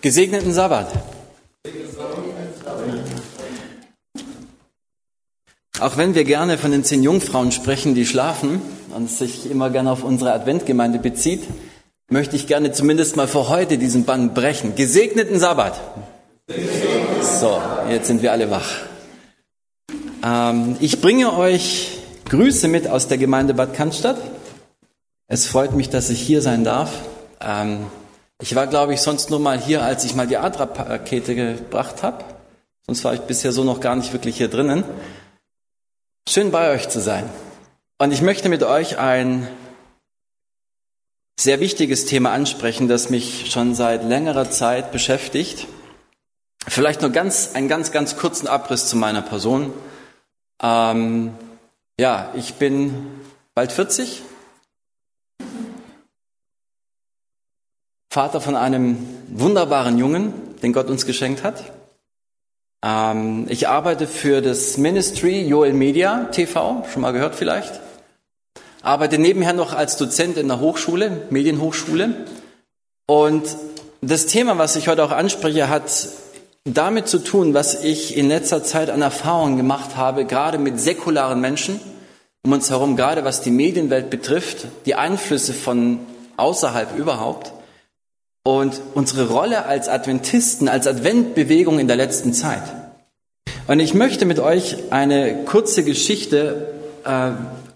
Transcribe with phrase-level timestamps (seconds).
[0.00, 0.92] Gesegneten Sabbat.
[5.80, 8.62] Auch wenn wir gerne von den zehn Jungfrauen sprechen, die schlafen
[8.94, 11.42] und sich immer gerne auf unsere Adventgemeinde bezieht,
[12.08, 14.76] möchte ich gerne zumindest mal für heute diesen Bann brechen.
[14.76, 15.80] Gesegneten Sabbat.
[17.20, 17.60] So,
[17.90, 18.70] jetzt sind wir alle wach.
[20.24, 24.18] Ähm, ich bringe euch Grüße mit aus der Gemeinde Bad Cannstatt.
[25.26, 26.92] Es freut mich, dass ich hier sein darf.
[27.40, 27.86] Ähm,
[28.40, 32.24] ich war, glaube ich, sonst nur mal hier, als ich mal die Adra-Pakete gebracht habe.
[32.86, 34.84] Sonst war ich bisher so noch gar nicht wirklich hier drinnen.
[36.28, 37.28] Schön bei euch zu sein.
[37.98, 39.48] Und ich möchte mit euch ein
[41.38, 45.66] sehr wichtiges Thema ansprechen, das mich schon seit längerer Zeit beschäftigt.
[46.66, 49.72] Vielleicht nur ganz, einen ganz, ganz kurzen Abriss zu meiner Person.
[50.62, 51.34] Ähm,
[51.98, 53.06] ja, ich bin
[53.54, 54.22] bald 40,
[58.10, 58.96] Vater von einem
[59.28, 61.62] wunderbaren Jungen, den Gott uns geschenkt hat.
[62.82, 67.80] Ähm, ich arbeite für das Ministry Joel Media TV, schon mal gehört vielleicht.
[68.80, 72.26] Arbeite nebenher noch als Dozent in der Hochschule, Medienhochschule.
[73.06, 73.44] Und
[74.00, 76.08] das Thema, was ich heute auch anspreche, hat
[76.64, 81.40] damit zu tun, was ich in letzter Zeit an Erfahrungen gemacht habe, gerade mit säkularen
[81.40, 81.80] Menschen
[82.44, 85.98] um uns herum, gerade was die Medienwelt betrifft, die Einflüsse von
[86.36, 87.52] außerhalb überhaupt
[88.48, 92.62] und unsere Rolle als Adventisten, als Adventbewegung in der letzten Zeit.
[93.66, 96.72] Und ich möchte mit euch eine kurze Geschichte
[97.04, 97.32] äh,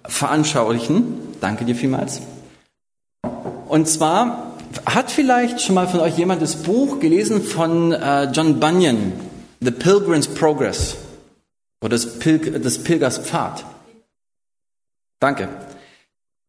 [0.09, 1.37] veranschaulichen.
[1.43, 2.23] Danke dir vielmals.
[3.69, 4.55] Und zwar
[4.87, 9.13] hat vielleicht schon mal von euch jemand das Buch gelesen von äh, John Bunyan,
[9.61, 10.97] The Pilgrim's Progress
[11.83, 13.63] oder das, Pilg das Pilgers Pfad.
[15.21, 15.51] Danke.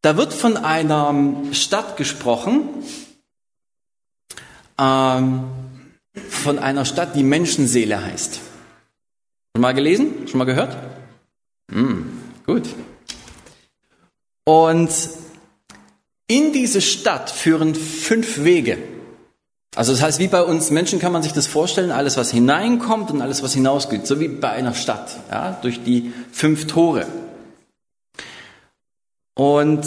[0.00, 1.14] Da wird von einer
[1.52, 2.70] Stadt gesprochen,
[4.78, 5.44] ähm,
[6.28, 8.40] von einer Stadt, die Menschenseele heißt.
[9.54, 10.26] Schon mal gelesen?
[10.28, 10.76] Schon mal gehört?
[11.70, 12.10] Hm,
[12.46, 12.68] gut.
[14.44, 14.90] Und
[16.26, 18.78] in diese Stadt führen fünf Wege.
[19.76, 23.10] Also das heißt, wie bei uns Menschen kann man sich das vorstellen, alles was hineinkommt
[23.10, 27.06] und alles was hinausgeht, so wie bei einer Stadt, ja, durch die fünf Tore.
[29.34, 29.84] Und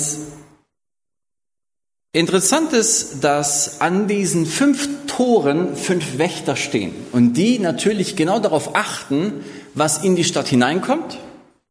[2.17, 8.75] Interessant ist, dass an diesen fünf Toren fünf Wächter stehen und die natürlich genau darauf
[8.75, 9.45] achten,
[9.75, 11.19] was in die Stadt hineinkommt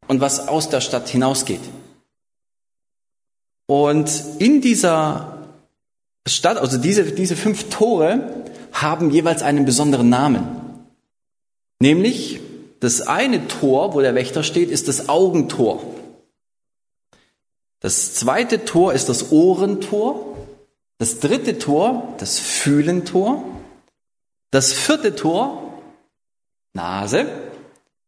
[0.06, 1.62] und was aus der Stadt hinausgeht.
[3.66, 4.08] Und
[4.38, 5.48] in dieser
[6.28, 10.46] Stadt, also diese, diese fünf Tore, haben jeweils einen besonderen Namen.
[11.80, 12.38] Nämlich
[12.78, 15.82] das eine Tor, wo der Wächter steht, ist das Augentor.
[17.80, 20.35] Das zweite Tor ist das Ohrentor.
[20.98, 23.44] Das dritte Tor, das Fühlentor.
[24.50, 25.82] Das vierte Tor,
[26.72, 27.26] Nase.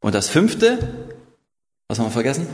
[0.00, 0.78] Und das fünfte,
[1.88, 2.47] was haben wir vergessen?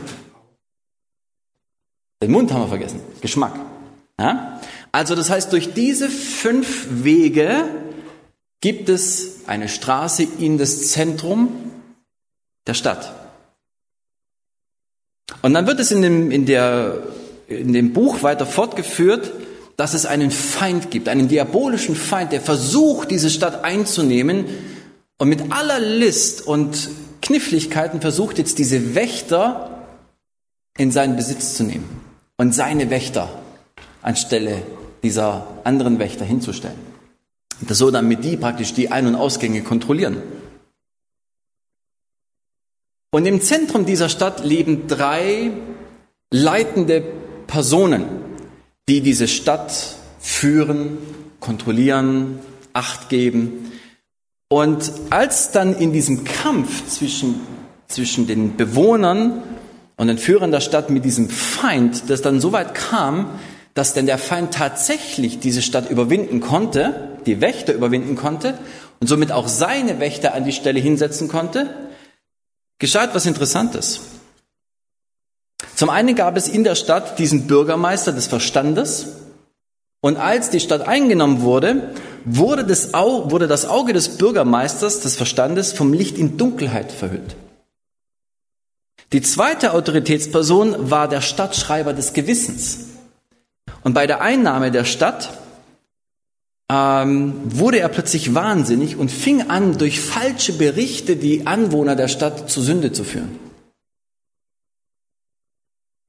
[2.21, 2.99] Den Mund haben wir vergessen.
[3.21, 3.53] Geschmack.
[4.19, 4.59] Ja?
[4.91, 7.65] Also das heißt, durch diese fünf Wege
[8.61, 11.71] gibt es eine Straße in das Zentrum
[12.65, 13.13] der Stadt.
[15.41, 17.03] Und dann wird es in dem, in der,
[17.47, 19.31] in dem Buch weiter fortgeführt,
[19.77, 24.45] dass es einen Feind gibt, einen diabolischen Feind, der versucht, diese Stadt einzunehmen
[25.17, 26.89] und mit aller List und
[27.21, 29.87] Kniffligkeiten versucht jetzt diese Wächter
[30.77, 31.89] in seinen Besitz zu nehmen
[32.37, 33.29] und seine Wächter
[34.01, 34.61] anstelle
[35.03, 36.77] dieser anderen Wächter hinzustellen.
[37.61, 40.21] Das so damit die praktisch die Ein- und Ausgänge kontrollieren.
[43.11, 45.51] Und im Zentrum dieser Stadt leben drei
[46.31, 47.01] leitende
[47.47, 48.24] Personen
[48.87, 50.97] die diese Stadt führen,
[51.39, 52.39] kontrollieren,
[52.73, 53.71] Acht geben.
[54.49, 57.39] Und als dann in diesem Kampf zwischen,
[57.87, 59.41] zwischen den Bewohnern
[59.95, 63.29] und den Führern der Stadt mit diesem Feind, das dann so weit kam,
[63.75, 68.57] dass denn der Feind tatsächlich diese Stadt überwinden konnte, die Wächter überwinden konnte
[68.99, 71.69] und somit auch seine Wächter an die Stelle hinsetzen konnte,
[72.79, 74.01] geschah etwas Interessantes.
[75.75, 79.07] Zum einen gab es in der Stadt diesen Bürgermeister des Verstandes.
[80.01, 81.89] Und als die Stadt eingenommen wurde,
[82.23, 87.35] wurde das, Auge, wurde das Auge des Bürgermeisters des Verstandes vom Licht in Dunkelheit verhüllt.
[89.11, 92.85] Die zweite Autoritätsperson war der Stadtschreiber des Gewissens.
[93.83, 95.29] Und bei der Einnahme der Stadt
[96.71, 102.49] ähm, wurde er plötzlich wahnsinnig und fing an, durch falsche Berichte die Anwohner der Stadt
[102.49, 103.44] zur Sünde zu führen.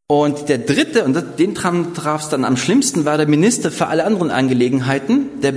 [0.09, 4.05] Und der dritte, und den traf es dann am schlimmsten, war der Minister für alle
[4.05, 5.41] anderen Angelegenheiten.
[5.43, 5.55] Der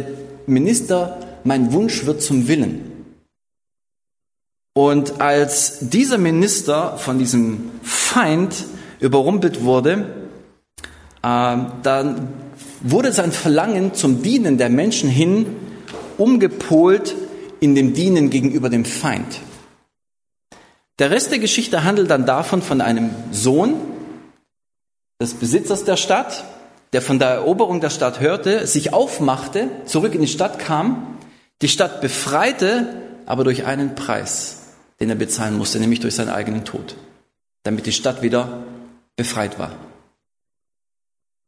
[0.47, 2.89] Minister mein Wunsch wird zum Willen.
[4.73, 8.65] Und als dieser Minister von diesem Feind
[8.99, 10.13] überrumpelt wurde,
[11.21, 12.29] äh, dann
[12.81, 15.45] wurde sein Verlangen zum Dienen der Menschen hin
[16.17, 17.15] umgepolt
[17.59, 19.41] in dem Dienen gegenüber dem Feind.
[20.97, 23.75] Der Rest der Geschichte handelt dann davon von einem Sohn
[25.21, 26.45] des Besitzers der Stadt,
[26.93, 31.17] der von der Eroberung der Stadt hörte, sich aufmachte, zurück in die Stadt kam,
[31.61, 32.87] die Stadt befreite,
[33.25, 34.63] aber durch einen Preis,
[34.99, 36.95] den er bezahlen musste, nämlich durch seinen eigenen Tod,
[37.63, 38.63] damit die Stadt wieder
[39.17, 39.75] befreit war.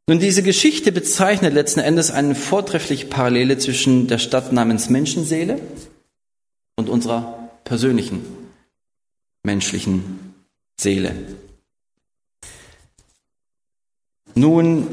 [0.06, 5.60] Nun, diese Geschichte bezeichnet letzten Endes eine vortreffliche Parallele zwischen der Stadt namens Menschenseele
[6.76, 8.24] und unserer persönlichen
[9.44, 10.34] menschlichen
[10.78, 11.14] Seele.
[14.34, 14.86] Nun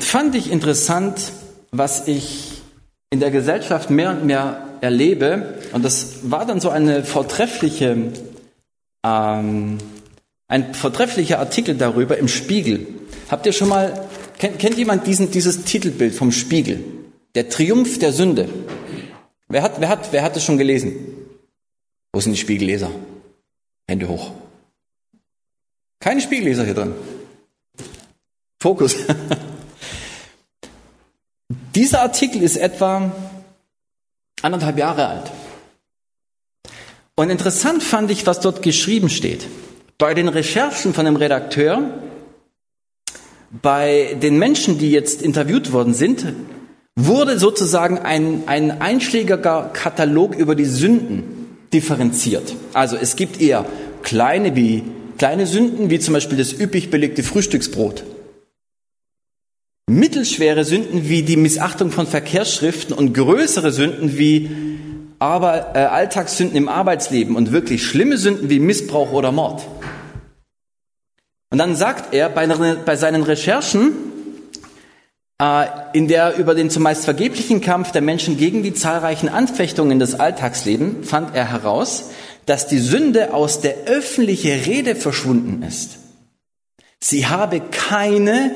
[0.00, 1.32] fand ich interessant,
[1.70, 2.62] was ich
[3.10, 8.12] in der Gesellschaft mehr und mehr erlebe, und das war dann so eine vortreffliche,
[9.04, 9.78] ähm,
[10.48, 12.86] ein vortrefflicher Artikel darüber im Spiegel.
[13.28, 14.08] Habt ihr schon mal,
[14.38, 16.82] kennt, kennt jemand diesen, dieses Titelbild vom Spiegel?
[17.34, 18.48] Der Triumph der Sünde.
[19.48, 20.94] Wer hat, wer hat, wer hat es schon gelesen?
[22.12, 22.90] Wo sind die Spiegelleser?
[23.88, 24.32] Hände hoch.
[26.00, 26.94] Keine Spiegelleser hier drin.
[28.60, 28.94] Fokus.
[31.74, 33.10] Dieser Artikel ist etwa
[34.42, 35.30] anderthalb Jahre alt.
[37.16, 39.46] Und interessant fand ich, was dort geschrieben steht.
[39.96, 41.90] Bei den Recherchen von dem Redakteur,
[43.62, 46.26] bei den Menschen, die jetzt interviewt worden sind,
[46.96, 52.54] wurde sozusagen ein, ein einschlägiger Katalog über die Sünden differenziert.
[52.74, 53.64] Also es gibt eher
[54.02, 54.84] kleine wie
[55.18, 58.04] kleine Sünden, wie zum Beispiel das üppig belegte Frühstücksbrot.
[59.90, 64.50] Mittelschwere Sünden wie die Missachtung von Verkehrsschriften und größere Sünden wie
[65.18, 69.62] aber, äh, Alltagssünden im Arbeitsleben und wirklich schlimme Sünden wie Missbrauch oder Mord.
[71.50, 73.92] Und dann sagt er bei, bei seinen Recherchen,
[75.42, 80.18] äh, in der über den zumeist vergeblichen Kampf der Menschen gegen die zahlreichen Anfechtungen des
[80.18, 82.10] Alltagslebens fand er heraus,
[82.46, 85.98] dass die Sünde aus der öffentlichen Rede verschwunden ist.
[87.02, 88.54] Sie habe keine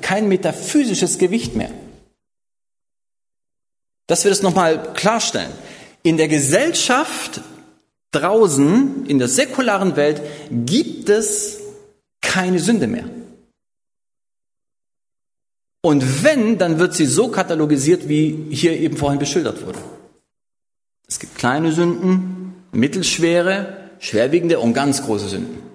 [0.00, 1.70] kein metaphysisches Gewicht mehr.
[4.06, 5.52] Dass wir das nochmal klarstellen.
[6.02, 7.40] In der Gesellschaft
[8.12, 11.58] draußen, in der säkularen Welt, gibt es
[12.20, 13.04] keine Sünde mehr.
[15.82, 19.78] Und wenn, dann wird sie so katalogisiert, wie hier eben vorhin beschildert wurde.
[21.06, 25.67] Es gibt kleine Sünden, mittelschwere, schwerwiegende und ganz große Sünden.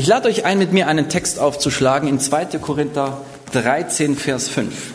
[0.00, 2.58] Ich lade euch ein, mit mir einen Text aufzuschlagen in 2.
[2.58, 3.20] Korinther
[3.52, 4.94] 13, Vers 5.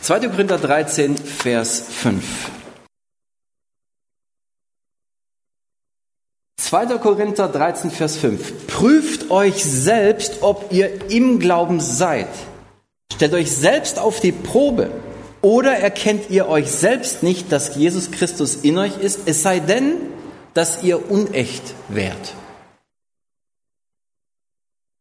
[0.00, 0.28] 2.
[0.28, 2.22] Korinther 13, Vers 5.
[6.56, 6.86] 2.
[6.98, 8.68] Korinther 13, Vers 5.
[8.68, 12.28] Prüft euch selbst, ob ihr im Glauben seid.
[13.12, 14.92] Stellt euch selbst auf die Probe.
[15.42, 20.13] Oder erkennt ihr euch selbst nicht, dass Jesus Christus in euch ist, es sei denn,
[20.54, 22.34] dass ihr unecht wärt.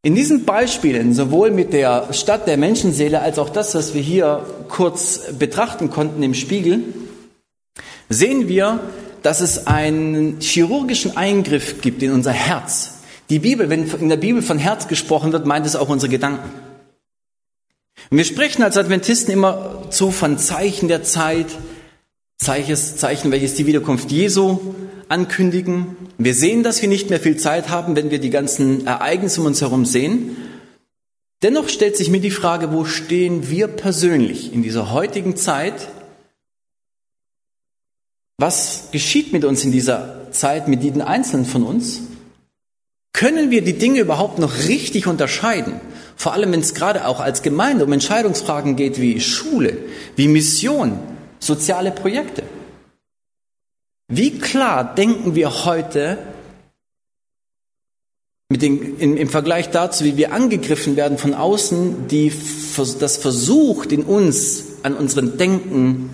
[0.05, 4.45] In diesen Beispielen, sowohl mit der Stadt der Menschenseele als auch das, was wir hier
[4.67, 6.83] kurz betrachten konnten im Spiegel,
[8.09, 8.81] sehen wir,
[9.21, 12.95] dass es einen chirurgischen Eingriff gibt in unser Herz.
[13.29, 16.51] Die Bibel, wenn in der Bibel von Herz gesprochen wird, meint es auch unsere Gedanken.
[18.09, 21.47] Und wir sprechen als Adventisten immer zu von Zeichen der Zeit,
[22.37, 24.59] Zeichen, welches die Wiederkunft Jesu
[25.09, 25.95] ankündigen.
[26.17, 29.47] Wir sehen, dass wir nicht mehr viel Zeit haben, wenn wir die ganzen Ereignisse um
[29.47, 30.35] uns herum sehen.
[31.41, 35.89] Dennoch stellt sich mir die Frage, wo stehen wir persönlich in dieser heutigen Zeit?
[38.37, 42.01] Was geschieht mit uns in dieser Zeit, mit jedem Einzelnen von uns?
[43.13, 45.79] Können wir die Dinge überhaupt noch richtig unterscheiden?
[46.15, 49.77] Vor allem, wenn es gerade auch als Gemeinde um Entscheidungsfragen geht wie Schule,
[50.15, 50.97] wie Mission,
[51.45, 52.43] soziale Projekte.
[54.07, 56.17] Wie klar denken wir heute
[58.49, 62.31] den, im, im Vergleich dazu, wie wir angegriffen werden von außen, die
[62.99, 66.09] das versucht, in uns, an unserem Denken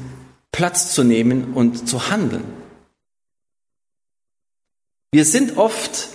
[0.52, 2.44] Platz zu nehmen und zu handeln.
[5.12, 6.10] Wir sind oft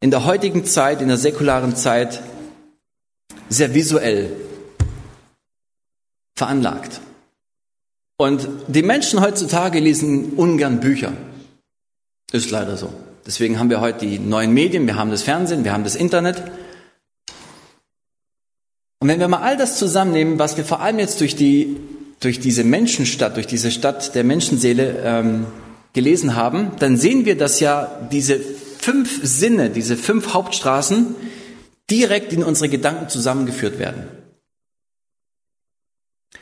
[0.00, 2.22] in der heutigen Zeit, in der säkularen Zeit,
[3.48, 4.30] sehr visuell
[6.36, 7.00] veranlagt.
[8.16, 11.12] Und die Menschen heutzutage lesen ungern Bücher.
[12.32, 12.92] Ist leider so.
[13.26, 16.42] Deswegen haben wir heute die neuen Medien, wir haben das Fernsehen, wir haben das Internet.
[19.00, 21.76] Und wenn wir mal all das zusammennehmen, was wir vor allem jetzt durch, die,
[22.20, 25.46] durch diese Menschenstadt, durch diese Stadt der Menschenseele ähm,
[25.92, 31.14] gelesen haben, dann sehen wir, dass ja diese fünf Sinne, diese fünf Hauptstraßen
[31.90, 34.08] direkt in unsere Gedanken zusammengeführt werden.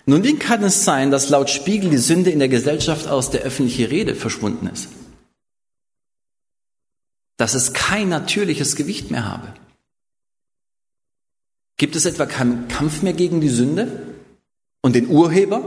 [0.05, 3.43] Nun, wie kann es sein, dass laut Spiegel die Sünde in der Gesellschaft aus der
[3.43, 4.89] öffentlichen Rede verschwunden ist?
[7.37, 9.55] Dass es kein natürliches Gewicht mehr habe?
[11.77, 14.07] Gibt es etwa keinen Kampf mehr gegen die Sünde
[14.83, 15.63] und den Urheber?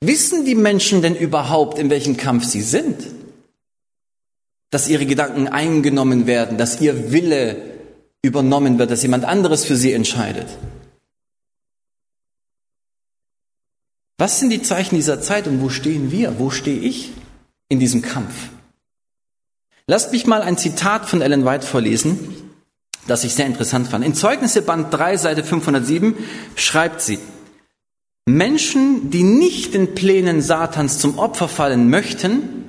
[0.00, 3.06] Wissen die Menschen denn überhaupt, in welchem Kampf sie sind?
[4.70, 7.56] Dass ihre Gedanken eingenommen werden, dass ihr Wille
[8.22, 10.48] übernommen wird, dass jemand anderes für sie entscheidet?
[14.18, 16.38] Was sind die Zeichen dieser Zeit und wo stehen wir?
[16.38, 17.12] Wo stehe ich
[17.68, 18.34] in diesem Kampf?
[19.86, 22.18] Lasst mich mal ein Zitat von Ellen White vorlesen,
[23.06, 24.04] das ich sehr interessant fand.
[24.04, 26.16] In Zeugnisse Band 3, Seite 507
[26.56, 27.18] schreibt sie,
[28.24, 32.64] Menschen, die nicht den Plänen Satans zum Opfer fallen möchten,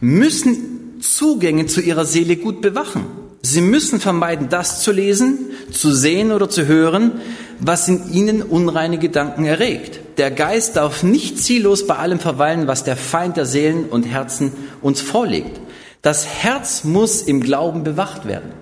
[0.00, 3.06] müssen Zugänge zu ihrer Seele gut bewachen.
[3.44, 7.20] Sie müssen vermeiden, das zu lesen, zu sehen oder zu hören,
[7.58, 10.00] was in ihnen unreine Gedanken erregt.
[10.16, 14.52] Der Geist darf nicht ziellos bei allem verweilen, was der Feind der Seelen und Herzen
[14.80, 15.60] uns vorlegt.
[16.02, 18.52] Das Herz muss im Glauben bewacht werden.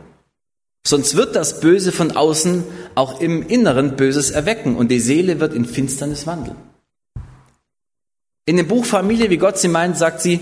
[0.86, 5.52] Sonst wird das Böse von außen auch im Inneren Böses erwecken und die Seele wird
[5.52, 6.56] in Finsternis wandeln.
[8.46, 10.40] In dem Buch Familie, wie Gott sie meint, sagt sie,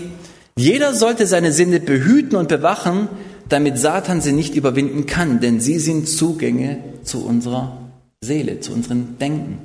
[0.55, 3.09] jeder sollte seine Sinne behüten und bewachen,
[3.49, 7.77] damit Satan sie nicht überwinden kann, denn sie sind Zugänge zu unserer
[8.21, 9.59] Seele, zu unserem Denken.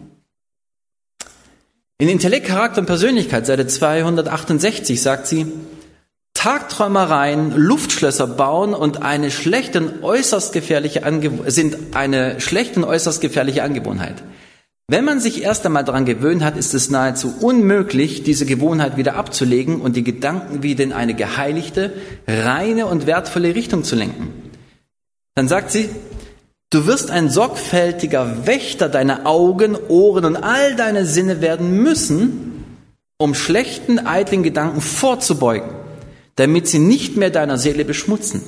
[1.98, 5.46] In Intellekt, Charakter und Persönlichkeit, Seite 268, sagt sie,
[6.34, 13.20] Tagträumereien, Luftschlösser bauen und eine schlechte und äußerst gefährliche Angew sind eine schlechte und äußerst
[13.20, 14.22] gefährliche Angewohnheit.
[14.86, 19.16] Wenn man sich erst einmal daran gewöhnt hat, ist es nahezu unmöglich, diese Gewohnheit wieder
[19.16, 21.94] abzulegen und die Gedanken wieder in eine geheiligte,
[22.26, 24.32] reine und wertvolle Richtung zu lenken.
[25.34, 25.88] Dann sagt sie,
[26.70, 32.64] du wirst ein sorgfältiger Wächter deiner Augen, Ohren und all deine Sinne werden müssen,
[33.16, 35.84] um schlechten, eitlen Gedanken vorzubeugen
[36.36, 38.42] damit sie nicht mehr deiner Seele beschmutzen.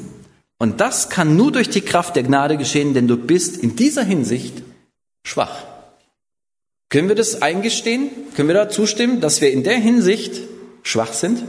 [0.59, 4.05] Und das kann nur durch die Kraft der Gnade geschehen, denn du bist in dieser
[4.05, 4.63] Hinsicht
[5.25, 5.65] schwach.
[6.89, 8.11] Können wir das eingestehen?
[8.35, 10.41] Können wir da zustimmen, dass wir in der Hinsicht
[10.83, 11.43] schwach sind?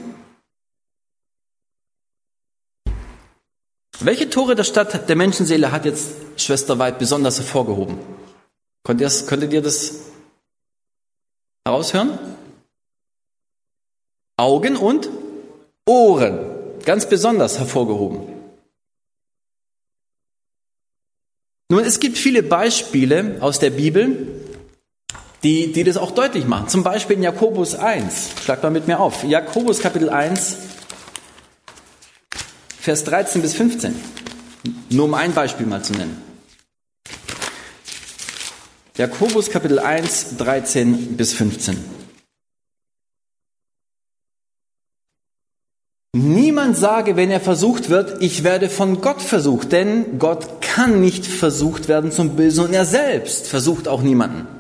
[4.00, 7.98] Welche Tore der Stadt der Menschenseele hat jetzt Schwester Weid besonders hervorgehoben?
[8.84, 10.01] Könnt ihr, könntet ihr das
[11.65, 12.17] heraushören?
[14.38, 15.10] Augen und
[15.88, 16.39] Ohren,
[16.86, 18.38] ganz besonders hervorgehoben.
[21.70, 24.41] Nun, es gibt viele Beispiele aus der Bibel,
[25.48, 26.68] die, die das auch deutlich machen.
[26.68, 28.32] Zum Beispiel in Jakobus 1.
[28.44, 29.24] Schlag mal mit mir auf.
[29.24, 30.58] Jakobus Kapitel 1,
[32.82, 33.96] Vers 13 bis 15.
[34.89, 36.22] Nur um ein Beispiel mal zu nennen.
[38.98, 41.77] Jakobus Kapitel 1, 13 bis 15.
[46.13, 51.25] Niemand sage, wenn er versucht wird, ich werde von Gott versucht, denn Gott kann nicht
[51.25, 54.56] versucht werden zum Bösen und er selbst versucht auch niemanden.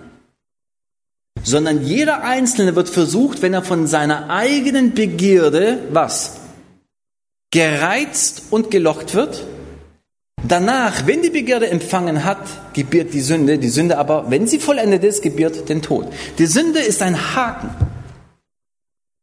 [1.43, 6.37] Sondern jeder Einzelne wird versucht, wenn er von seiner eigenen Begierde, was?
[7.51, 9.45] Gereizt und gelocht wird.
[10.43, 13.57] Danach, wenn die Begierde empfangen hat, gebiert die Sünde.
[13.57, 16.07] Die Sünde aber, wenn sie vollendet ist, gebiert den Tod.
[16.37, 17.69] Die Sünde ist ein Haken.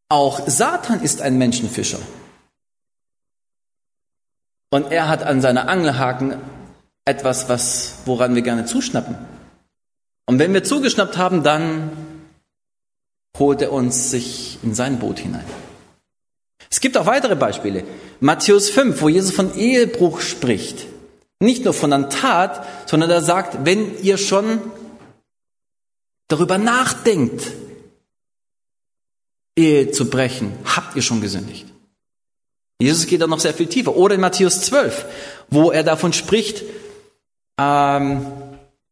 [0.09, 2.01] Auch Satan ist ein Menschenfischer.
[4.71, 6.37] Und er hat an seiner Angelhaken
[7.05, 9.15] etwas, was, woran wir gerne zuschnappen.
[10.27, 11.91] Und wenn wir zugeschnappt haben, dann
[13.37, 15.45] holt er uns sich in sein Boot hinein.
[16.71, 17.85] Es gibt auch weitere Beispiele.
[18.21, 20.87] Matthäus 5, wo Jesus von Ehebruch spricht.
[21.41, 24.61] Nicht nur von einer Tat, sondern er sagt, wenn ihr schon
[26.29, 27.53] darüber nachdenkt,
[29.57, 31.67] Ehe zu brechen, habt ihr schon gesündigt.
[32.81, 33.97] Jesus geht da noch sehr viel tiefer.
[33.97, 35.05] Oder in Matthäus 12,
[35.49, 36.65] wo er davon spricht,
[37.59, 38.27] ähm,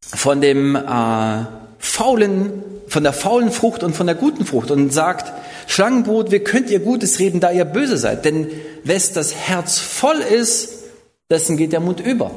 [0.02, 1.44] von dem äh,
[1.78, 5.32] faulen, von der faulen Frucht und von der guten Frucht und sagt,
[5.66, 8.24] Schlangenbrot, wie könnt ihr Gutes reden, da ihr böse seid?
[8.24, 8.48] Denn
[8.84, 10.84] wes das Herz voll ist,
[11.30, 12.30] dessen geht der Mund über.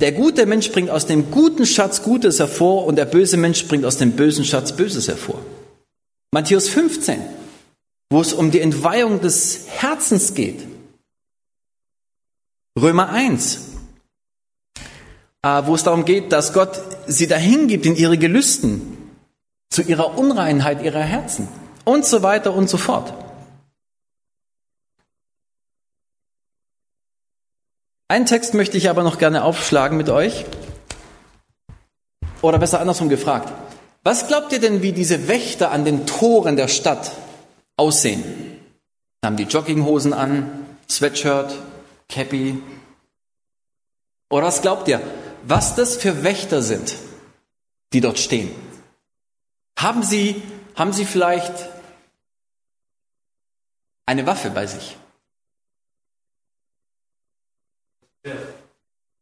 [0.00, 3.84] Der gute Mensch bringt aus dem guten Schatz Gutes hervor und der böse Mensch bringt
[3.84, 5.40] aus dem bösen Schatz Böses hervor.
[6.30, 7.20] Matthäus 15,
[8.10, 10.60] wo es um die Entweihung des Herzens geht.
[12.78, 13.58] Römer 1, äh,
[15.42, 18.96] wo es darum geht, dass Gott sie dahin gibt in ihre Gelüsten,
[19.70, 21.48] zu ihrer Unreinheit ihrer Herzen
[21.84, 23.12] und so weiter und so fort.
[28.08, 30.46] Einen Text möchte ich aber noch gerne aufschlagen mit euch.
[32.40, 33.52] Oder besser andersrum gefragt.
[34.02, 37.12] Was glaubt ihr denn, wie diese Wächter an den Toren der Stadt
[37.76, 38.24] aussehen?
[39.22, 41.54] Haben die Jogginghosen an, Sweatshirt,
[42.08, 42.62] Cappy?
[44.30, 45.02] Oder was glaubt ihr,
[45.48, 46.94] was das für Wächter sind,
[47.92, 48.50] die dort stehen?
[49.78, 50.42] Haben sie,
[50.74, 51.52] haben sie vielleicht
[54.04, 54.96] eine Waffe bei sich?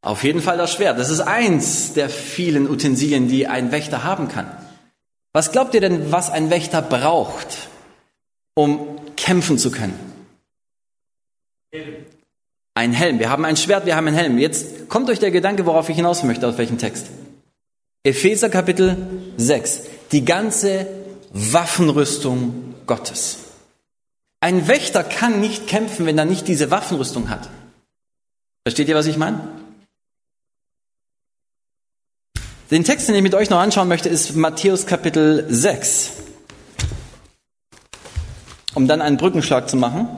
[0.00, 0.98] Auf jeden Fall das Schwert.
[0.98, 4.50] Das ist eins der vielen Utensilien, die ein Wächter haben kann.
[5.32, 7.68] Was glaubt ihr denn, was ein Wächter braucht,
[8.54, 9.98] um kämpfen zu können?
[12.76, 13.18] Ein Helm.
[13.18, 14.36] Wir haben ein Schwert, wir haben einen Helm.
[14.36, 17.06] Jetzt kommt euch der Gedanke, worauf ich hinaus möchte, aus welchem Text.
[18.04, 18.98] Epheser Kapitel
[19.38, 19.84] 6.
[20.12, 20.86] Die ganze
[21.32, 23.38] Waffenrüstung Gottes.
[24.40, 27.48] Ein Wächter kann nicht kämpfen, wenn er nicht diese Waffenrüstung hat.
[28.66, 29.40] Versteht ihr, was ich meine?
[32.70, 36.12] Den Text, den ich mit euch noch anschauen möchte, ist Matthäus Kapitel 6.
[38.74, 40.08] Um dann einen Brückenschlag zu machen.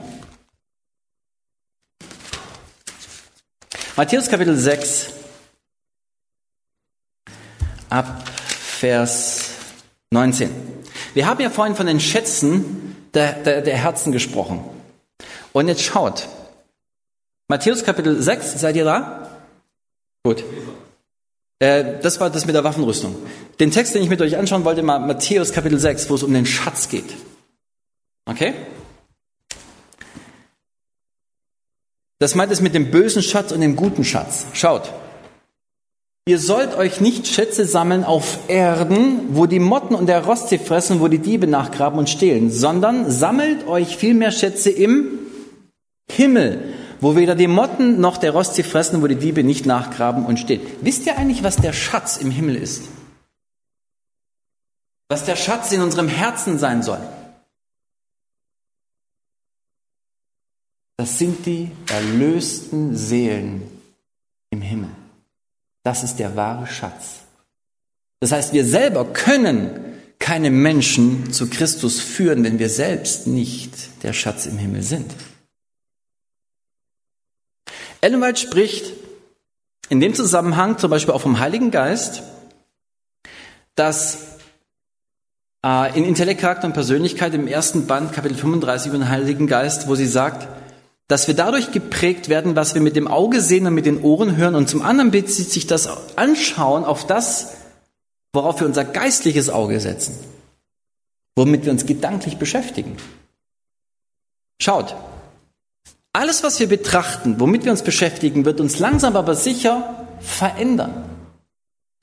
[3.99, 5.09] Matthäus Kapitel 6
[7.89, 9.49] ab Vers
[10.11, 10.49] 19.
[11.13, 14.63] Wir haben ja vorhin von den Schätzen der, der, der Herzen gesprochen.
[15.51, 16.29] Und jetzt schaut.
[17.49, 19.31] Matthäus Kapitel 6, seid ihr da?
[20.23, 20.45] Gut.
[21.59, 23.17] Äh, das war das mit der Waffenrüstung.
[23.59, 26.33] Den Text, den ich mit euch anschauen wollte, mal Matthäus Kapitel 6, wo es um
[26.33, 27.17] den Schatz geht.
[28.23, 28.53] Okay?
[32.19, 34.45] Das meint es mit dem bösen Schatz und dem guten Schatz.
[34.53, 34.93] Schaut.
[36.27, 40.59] Ihr sollt euch nicht Schätze sammeln auf Erden, wo die Motten und der Rost sie
[40.59, 45.07] fressen, wo die Diebe nachgraben und stehlen, sondern sammelt euch vielmehr Schätze im
[46.11, 50.25] Himmel, wo weder die Motten noch der Rost sie fressen, wo die Diebe nicht nachgraben
[50.25, 50.61] und stehen.
[50.81, 52.83] Wisst ihr eigentlich, was der Schatz im Himmel ist?
[55.07, 56.99] Was der Schatz in unserem Herzen sein soll?
[60.99, 63.63] Das sind die erlösten Seelen
[64.49, 64.89] im Himmel.
[65.81, 67.19] Das ist der wahre Schatz.
[68.19, 69.71] Das heißt, wir selber können
[70.19, 75.09] keine Menschen zu Christus führen, wenn wir selbst nicht der Schatz im Himmel sind.
[78.01, 78.91] Ellen White spricht
[79.87, 82.23] in dem Zusammenhang zum Beispiel auch vom Heiligen Geist,
[83.75, 84.35] dass
[85.65, 89.87] äh, in Intellekt, Charakter und Persönlichkeit im ersten Band, Kapitel 35 über den Heiligen Geist,
[89.87, 90.58] wo sie sagt,
[91.09, 94.37] dass wir dadurch geprägt werden, was wir mit dem Auge sehen und mit den Ohren
[94.37, 94.53] hören.
[94.53, 97.55] Und zum anderen bezieht sich das Anschauen auf das,
[98.31, 100.15] worauf wir unser geistliches Auge setzen,
[101.35, 102.95] womit wir uns gedanklich beschäftigen.
[104.61, 104.95] Schaut,
[106.13, 111.05] alles, was wir betrachten, womit wir uns beschäftigen, wird uns langsam aber sicher verändern.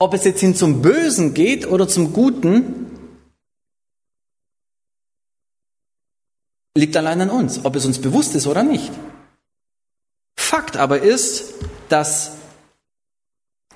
[0.00, 2.85] Ob es jetzt hin zum Bösen geht oder zum Guten,
[6.76, 8.92] liegt allein an uns, ob es uns bewusst ist oder nicht.
[10.36, 11.54] Fakt aber ist,
[11.88, 12.32] dass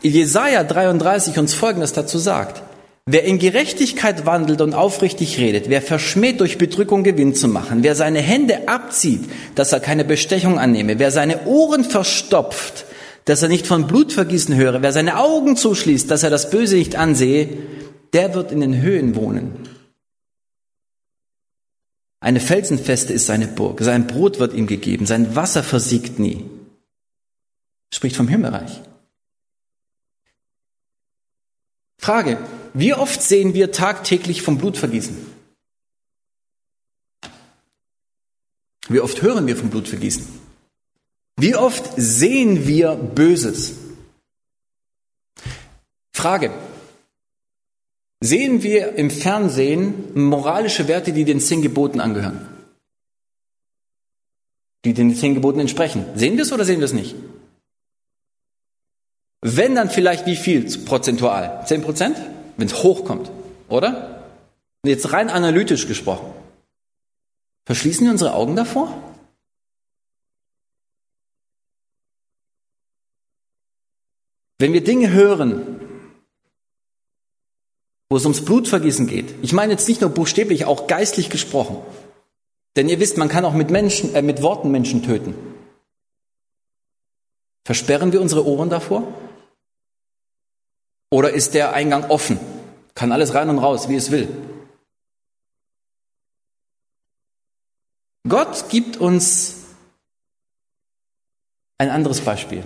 [0.02, 2.62] Jesaja 33 uns Folgendes dazu sagt.
[3.06, 7.96] Wer in Gerechtigkeit wandelt und aufrichtig redet, wer verschmäht durch Bedrückung Gewinn zu machen, wer
[7.96, 9.22] seine Hände abzieht,
[9.56, 12.84] dass er keine Bestechung annehme, wer seine Ohren verstopft,
[13.24, 16.94] dass er nicht von Blutvergießen höre, wer seine Augen zuschließt, dass er das Böse nicht
[16.94, 17.48] ansehe,
[18.12, 19.68] der wird in den Höhen wohnen.
[22.20, 26.44] Eine Felsenfeste ist seine Burg, sein Brot wird ihm gegeben, sein Wasser versiegt nie.
[27.92, 28.82] Spricht vom Himmelreich.
[31.98, 32.38] Frage,
[32.74, 35.16] wie oft sehen wir tagtäglich vom Blutvergießen?
[38.88, 40.26] Wie oft hören wir vom Blutvergießen?
[41.36, 43.76] Wie oft sehen wir Böses?
[46.12, 46.52] Frage.
[48.22, 52.46] Sehen wir im Fernsehen moralische Werte, die den zehn Geboten angehören?
[54.84, 56.04] Die den zehn Geboten entsprechen?
[56.14, 57.14] Sehen wir es oder sehen wir es nicht?
[59.40, 61.64] Wenn dann vielleicht wie viel prozentual?
[61.66, 62.16] Zehn Prozent?
[62.60, 63.30] wenn es hochkommt,
[63.68, 64.22] oder?
[64.84, 66.30] Jetzt rein analytisch gesprochen.
[67.64, 69.02] Verschließen wir unsere Augen davor?
[74.58, 75.80] Wenn wir Dinge hören,
[78.10, 81.78] wo es ums Blutvergießen geht, ich meine jetzt nicht nur buchstäblich, auch geistlich gesprochen.
[82.76, 85.34] Denn ihr wisst, man kann auch mit Menschen, äh, mit Worten Menschen töten.
[87.64, 89.06] Versperren wir unsere Ohren davor?
[91.10, 92.38] Oder ist der Eingang offen?
[92.94, 94.28] Kann alles rein und raus, wie es will.
[98.28, 99.56] Gott gibt uns
[101.78, 102.64] ein anderes Beispiel.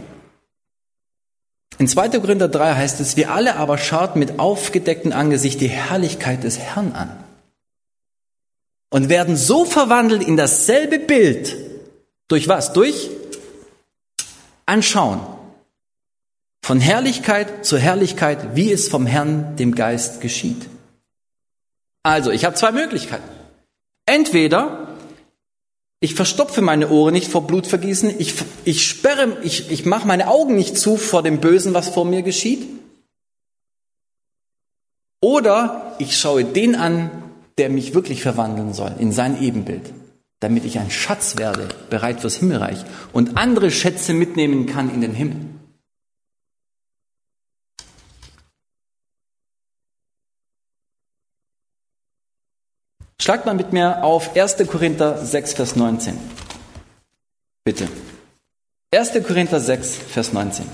[1.78, 2.20] In 2.
[2.20, 6.92] Korinther 3 heißt es, wir alle aber schauten mit aufgedecktem Angesicht die Herrlichkeit des Herrn
[6.92, 7.24] an
[8.90, 11.56] und werden so verwandelt in dasselbe Bild.
[12.28, 12.72] Durch was?
[12.72, 13.10] Durch
[14.66, 15.20] Anschauen.
[16.62, 20.68] Von Herrlichkeit zu Herrlichkeit, wie es vom Herrn, dem Geist geschieht.
[22.04, 23.28] Also, ich habe zwei Möglichkeiten.
[24.06, 24.83] Entweder
[26.04, 28.34] ich verstopfe meine Ohren nicht vor Blutvergießen, ich,
[28.66, 32.20] ich sperre, ich, ich mache meine Augen nicht zu vor dem Bösen, was vor mir
[32.20, 32.68] geschieht.
[35.22, 37.10] Oder ich schaue den an,
[37.56, 39.94] der mich wirklich verwandeln soll in sein Ebenbild,
[40.40, 45.14] damit ich ein Schatz werde, bereit fürs Himmelreich und andere Schätze mitnehmen kann in den
[45.14, 45.36] Himmel.
[53.24, 54.56] Schlagt mal mit mir auf 1.
[54.68, 56.14] Korinther 6, Vers 19.
[57.64, 57.88] Bitte.
[58.94, 59.12] 1.
[59.26, 60.66] Korinther 6, Vers 19.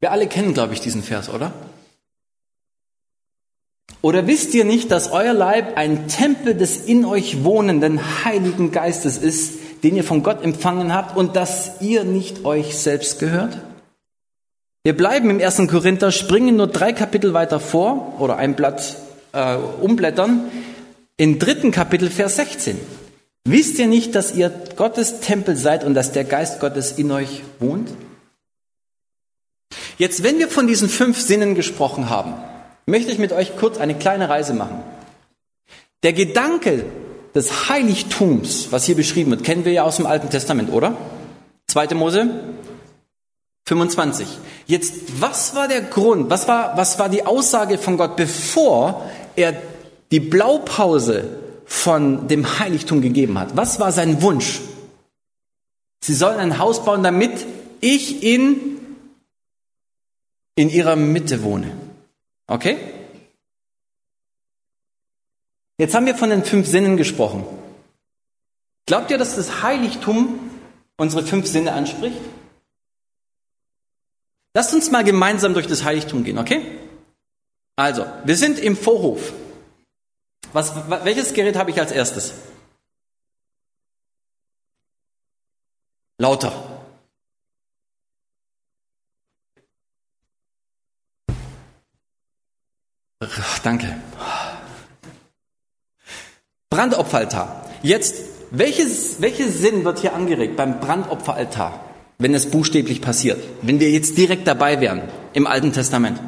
[0.00, 1.52] Wir alle kennen, glaube ich, diesen Vers, oder?
[4.00, 9.18] Oder wisst ihr nicht, dass euer Leib ein Tempel des in euch wohnenden Heiligen Geistes
[9.18, 13.58] ist, den ihr von Gott empfangen habt und dass ihr nicht euch selbst gehört?
[14.82, 18.96] Wir bleiben im ersten Korinther, springen nur drei Kapitel weiter vor oder ein Blatt
[19.32, 20.50] äh, umblättern.
[21.16, 22.78] Im dritten Kapitel, Vers 16.
[23.46, 27.42] Wisst ihr nicht, dass ihr Gottes Tempel seid und dass der Geist Gottes in euch
[27.60, 27.90] wohnt?
[29.98, 32.34] Jetzt, wenn wir von diesen fünf Sinnen gesprochen haben,
[32.86, 34.82] möchte ich mit euch kurz eine kleine Reise machen.
[36.02, 36.84] Der Gedanke
[37.34, 40.96] des Heiligtums, was hier beschrieben wird, kennen wir ja aus dem Alten Testament, oder?
[41.68, 41.88] 2.
[41.94, 42.28] Mose
[43.66, 44.26] 25.
[44.66, 49.54] Jetzt, was war der Grund, was war, was war die Aussage von Gott, bevor er
[50.10, 53.56] die Blaupause von dem Heiligtum gegeben hat?
[53.56, 54.60] Was war sein Wunsch?
[56.02, 57.46] Sie sollen ein Haus bauen, damit
[57.80, 58.74] ich in
[60.56, 61.72] in ihrer Mitte wohne.
[62.46, 62.76] Okay?
[65.78, 67.44] Jetzt haben wir von den fünf Sinnen gesprochen.
[68.86, 70.38] Glaubt ihr, dass das Heiligtum
[70.96, 72.20] unsere fünf Sinne anspricht?
[74.54, 76.78] Lasst uns mal gemeinsam durch das Heiligtum gehen, okay?
[77.76, 79.32] Also, wir sind im Vorhof.
[80.52, 80.72] Was,
[81.04, 82.34] welches Gerät habe ich als erstes?
[86.18, 86.52] Lauter.
[93.64, 94.00] Danke.
[96.74, 97.70] Brandopferaltar.
[97.82, 98.16] Jetzt,
[98.50, 101.78] welches, welches Sinn wird hier angeregt beim Brandopferaltar,
[102.18, 103.40] wenn es buchstäblich passiert?
[103.62, 105.02] Wenn wir jetzt direkt dabei wären
[105.34, 106.20] im Alten Testament.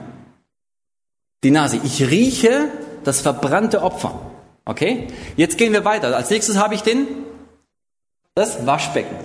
[1.43, 1.81] Die Nase.
[1.83, 2.71] Ich rieche
[3.03, 4.21] das verbrannte Opfer.
[4.65, 5.09] Okay?
[5.37, 6.17] Jetzt gehen wir weiter.
[6.17, 7.09] Als nächstes habe ich den,
[8.35, 9.17] das Waschbecken.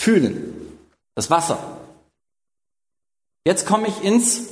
[0.00, 0.78] Fühlen.
[1.14, 1.78] Das Wasser.
[3.46, 4.48] Jetzt komme ich ins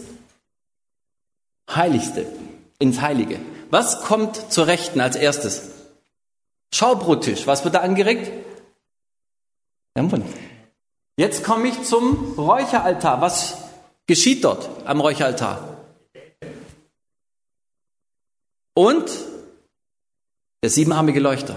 [1.69, 2.27] Heiligste,
[2.83, 3.41] ins Heilige.
[3.71, 5.71] Was kommt zur Rechten als erstes?
[6.75, 7.47] Schaubrottisch.
[7.47, 8.31] Was wird da angeregt?
[11.17, 13.21] Jetzt komme ich zum Räucheraltar.
[13.21, 13.57] Was
[14.07, 15.87] geschieht dort am Räucheraltar?
[18.75, 19.11] Und
[20.63, 21.57] der siebenarmige Leuchter.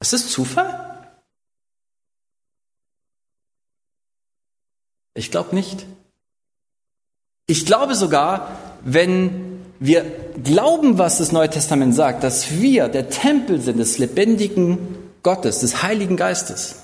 [0.00, 1.12] Ist das Zufall?
[5.14, 5.86] Ich glaube nicht.
[7.50, 10.04] Ich glaube sogar, wenn wir
[10.44, 14.78] glauben, was das Neue Testament sagt, dass wir der Tempel sind des lebendigen
[15.22, 16.76] Gottes, des Heiligen Geistes,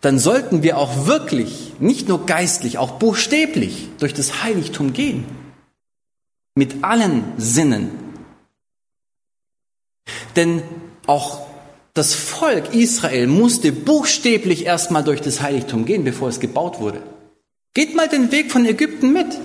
[0.00, 5.24] dann sollten wir auch wirklich, nicht nur geistlich, auch buchstäblich durch das Heiligtum gehen.
[6.56, 7.90] Mit allen Sinnen.
[10.34, 10.62] Denn
[11.06, 11.46] auch
[11.94, 17.02] das Volk Israel musste buchstäblich erstmal durch das Heiligtum gehen, bevor es gebaut wurde.
[17.74, 19.38] Geht mal den Weg von Ägypten mit.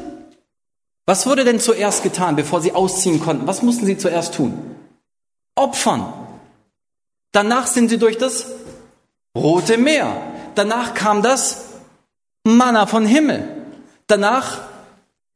[1.06, 3.48] Was wurde denn zuerst getan, bevor sie ausziehen konnten?
[3.48, 4.76] Was mussten sie zuerst tun?
[5.56, 6.14] Opfern.
[7.32, 8.48] Danach sind sie durch das
[9.36, 10.22] Rote Meer.
[10.56, 11.70] Danach kam das
[12.44, 13.48] Manna von Himmel.
[14.08, 14.62] Danach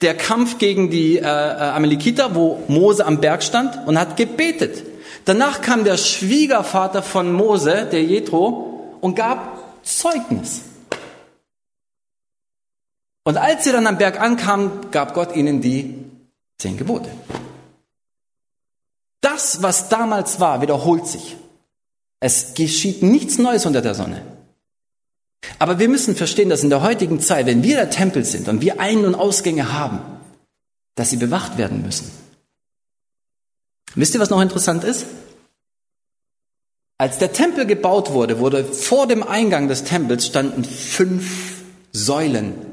[0.02, 4.84] der Kampf gegen die äh, äh Amalekiter, wo Mose am Berg stand und hat gebetet.
[5.26, 10.62] Danach kam der Schwiegervater von Mose, der Jethro, und gab Zeugnis.
[13.24, 15.96] Und als sie dann am Berg ankamen, gab Gott ihnen die
[16.58, 17.10] zehn Gebote.
[19.22, 21.38] Das, was damals war, wiederholt sich.
[22.20, 24.24] Es geschieht nichts Neues unter der Sonne.
[25.60, 28.62] Aber wir müssen verstehen, dass in der heutigen Zeit, wenn wir der Tempel sind und
[28.62, 30.00] wir Ein- und Ausgänge haben,
[30.96, 32.12] dass sie bewacht werden müssen.
[33.96, 35.06] Wisst ihr, was noch interessant ist?
[36.98, 42.71] Als der Tempel gebaut wurde, wurde vor dem Eingang des Tempels standen fünf Säulen.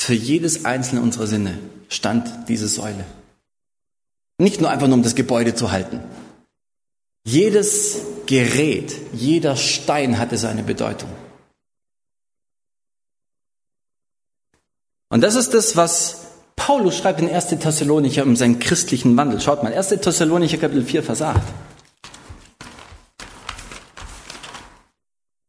[0.00, 1.58] Für jedes einzelne unserer Sinne
[1.90, 3.04] stand diese Säule.
[4.38, 6.00] Nicht nur einfach nur, um das Gebäude zu halten.
[7.26, 11.10] Jedes Gerät, jeder Stein hatte seine Bedeutung.
[15.10, 17.48] Und das ist das, was Paulus schreibt in 1.
[17.48, 19.38] Thessalonicher um seinen christlichen Wandel.
[19.38, 19.88] Schaut mal, 1.
[19.88, 21.42] Thessalonicher Kapitel 4, Vers 8.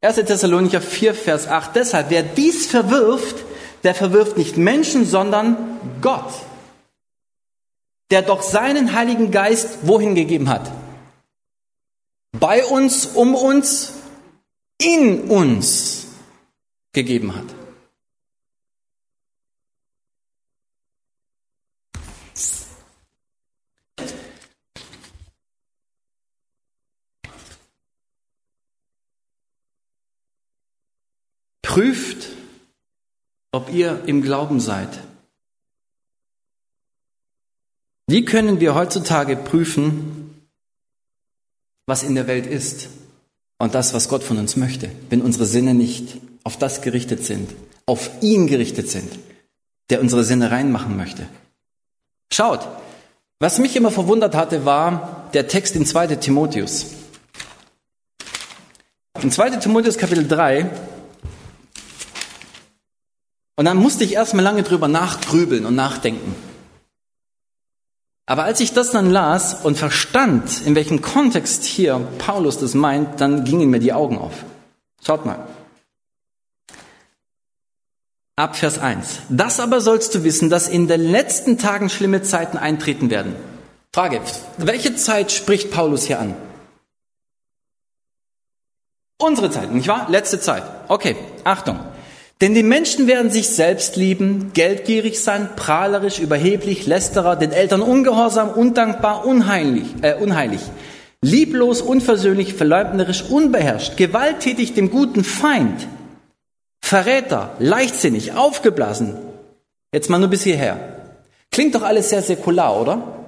[0.02, 0.16] 1.
[0.18, 1.74] Thessalonicher 4, Vers 8.
[1.74, 3.46] Deshalb, wer dies verwirft,
[3.84, 6.34] der verwirft nicht Menschen, sondern Gott,
[8.10, 10.72] der doch seinen Heiligen Geist wohin gegeben hat?
[12.34, 13.94] Bei uns, um uns,
[14.82, 16.08] in uns
[16.94, 17.46] gegeben hat.
[31.62, 32.31] Prüft,
[33.52, 34.90] ob ihr im Glauben seid.
[38.08, 40.48] Wie können wir heutzutage prüfen,
[41.86, 42.90] was in der Welt ist
[43.58, 47.50] und das, was Gott von uns möchte, wenn unsere Sinne nicht auf das gerichtet sind,
[47.86, 49.12] auf ihn gerichtet sind,
[49.90, 51.28] der unsere Sinne reinmachen möchte?
[52.32, 52.68] Schaut,
[53.40, 56.16] was mich immer verwundert hatte, war der Text in 2.
[56.18, 56.88] Timotheus.
[59.22, 59.52] In 2.
[59.58, 60.70] Timotheus Kapitel 3
[63.62, 66.36] und dann musste ich erstmal lange drüber nachgrübeln und nachdenken.
[68.26, 73.22] Aber als ich das dann las und verstand, in welchem Kontext hier Paulus das meint,
[73.22, 74.34] dann gingen mir die Augen auf.
[75.06, 75.48] Schaut mal.
[78.36, 79.20] Ab Vers 1.
[79.30, 83.36] Das aber sollst du wissen, dass in den letzten Tagen schlimme Zeiten eintreten werden.
[83.94, 84.22] Frage,
[84.58, 86.36] welche Zeit spricht Paulus hier an?
[89.20, 90.08] Unsere Zeit, nicht wahr?
[90.10, 90.64] Letzte Zeit.
[90.88, 91.91] Okay, Achtung.
[92.42, 98.50] Denn die Menschen werden sich selbst lieben, geldgierig sein, prahlerisch, überheblich, lästerer, den Eltern ungehorsam,
[98.50, 100.60] undankbar, unheilig, äh, unheilig,
[101.22, 105.88] lieblos, unversöhnlich, verleumderisch, unbeherrscht, gewalttätig dem guten Feind,
[106.84, 109.16] Verräter, leichtsinnig, aufgeblasen.
[109.94, 110.78] Jetzt mal nur bis hierher.
[111.52, 113.20] Klingt doch alles sehr säkular, oder?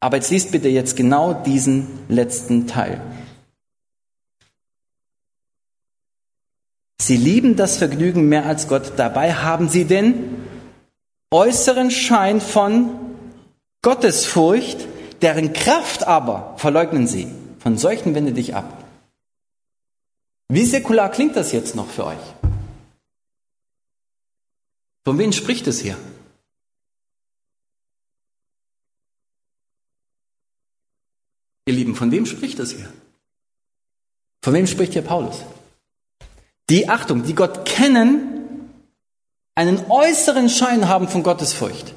[0.00, 3.00] Aber jetzt liest bitte jetzt genau diesen letzten Teil.
[7.00, 8.92] Sie lieben das Vergnügen mehr als Gott.
[8.98, 10.36] Dabei haben sie den
[11.30, 12.90] äußeren Schein von
[13.80, 14.86] Gottesfurcht,
[15.22, 17.26] deren Kraft aber verleugnen sie.
[17.58, 18.84] Von solchen wende dich ab.
[20.48, 22.18] Wie säkular klingt das jetzt noch für euch?
[25.02, 25.96] Von wem spricht es hier?
[31.64, 32.92] Ihr Lieben, von wem spricht es hier?
[34.42, 35.46] Von wem spricht hier Paulus?
[36.70, 38.70] Die Achtung, die Gott kennen,
[39.56, 41.92] einen äußeren Schein haben von Gottesfurcht.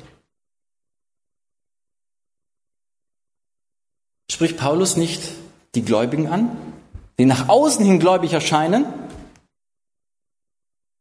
[4.29, 5.21] Spricht Paulus nicht
[5.75, 6.57] die Gläubigen an,
[7.19, 8.85] die nach außen hin gläubig erscheinen,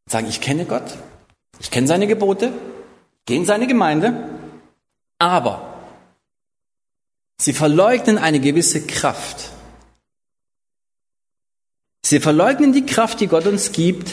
[0.06, 0.98] sagen, ich kenne Gott,
[1.58, 2.52] ich kenne seine Gebote,
[3.24, 4.28] gehe in seine Gemeinde,
[5.18, 5.74] aber
[7.38, 9.51] sie verleugnen eine gewisse Kraft,
[12.12, 14.12] Sie verleugnen die Kraft, die Gott uns gibt,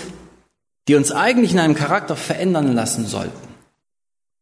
[0.87, 3.37] die uns eigentlich in einem Charakter verändern lassen sollten.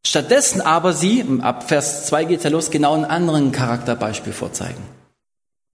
[0.06, 4.84] Stattdessen aber sie, ab Vers 2 geht es ja los, genau einen anderen Charakterbeispiel vorzeigen,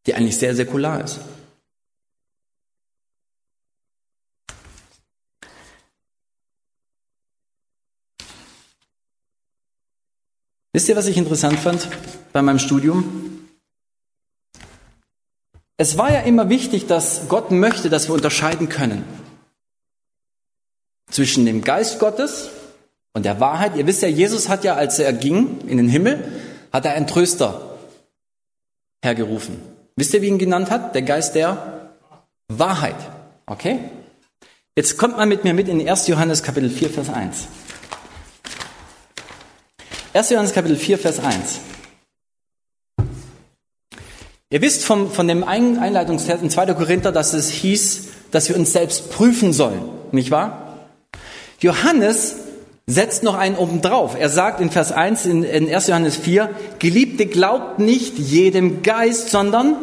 [0.06, 1.20] die eigentlich sehr säkular ist.
[10.72, 11.90] Wisst ihr, was ich interessant fand
[12.32, 13.33] bei meinem Studium?
[15.78, 19.04] Es war ja immer wichtig, dass Gott möchte, dass wir unterscheiden können
[21.10, 22.50] zwischen dem Geist Gottes
[23.14, 23.76] und der Wahrheit.
[23.76, 26.32] Ihr wisst ja, Jesus hat ja, als er ging in den Himmel,
[26.72, 27.78] hat er einen Tröster
[29.04, 29.60] hergerufen.
[29.96, 30.96] Wisst ihr, wie ihn genannt hat?
[30.96, 31.92] Der Geist der
[32.48, 32.96] Wahrheit.
[33.46, 33.80] Okay?
[34.76, 36.08] Jetzt kommt mal mit mir mit in 1.
[36.08, 37.48] Johannes Kapitel 4, Vers 1.
[40.14, 40.30] 1.
[40.30, 41.60] Johannes Kapitel 4, Vers 1.
[44.54, 46.76] Ihr wisst vom, von dem Einleitungstext in 2.
[46.76, 50.78] Korinther, dass es hieß, dass wir uns selbst prüfen sollen, nicht wahr?
[51.60, 52.36] Johannes
[52.86, 54.16] setzt noch einen oben drauf.
[54.16, 55.88] Er sagt in Vers 1 in, in 1.
[55.88, 59.76] Johannes 4, Geliebte, glaubt nicht jedem Geist, sondern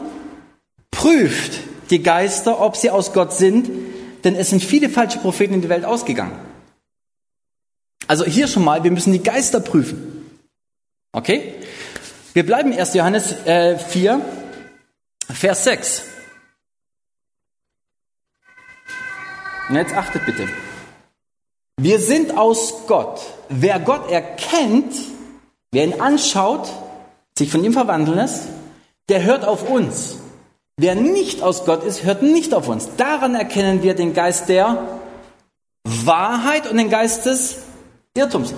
[0.93, 1.51] prüft
[1.91, 3.69] die Geister, ob sie aus Gott sind,
[4.23, 6.39] denn es sind viele falsche Propheten in die Welt ausgegangen.
[8.07, 10.31] Also hier schon mal, wir müssen die Geister prüfen.
[11.11, 11.55] Okay?
[12.35, 12.95] Wir bleiben 1.
[12.95, 14.21] Johannes äh, 4,
[15.33, 16.03] Vers 6.
[19.69, 20.49] Und jetzt achtet bitte.
[21.81, 23.21] Wir sind aus Gott.
[23.49, 24.95] Wer Gott erkennt,
[25.71, 26.69] wer ihn anschaut,
[27.39, 28.49] sich von ihm verwandeln lässt,
[29.09, 30.19] der hört auf uns.
[30.77, 32.89] Wer nicht aus Gott ist, hört nicht auf uns.
[32.97, 35.01] Daran erkennen wir den Geist der
[35.85, 37.59] Wahrheit und den Geist des
[38.15, 38.55] Irrtums.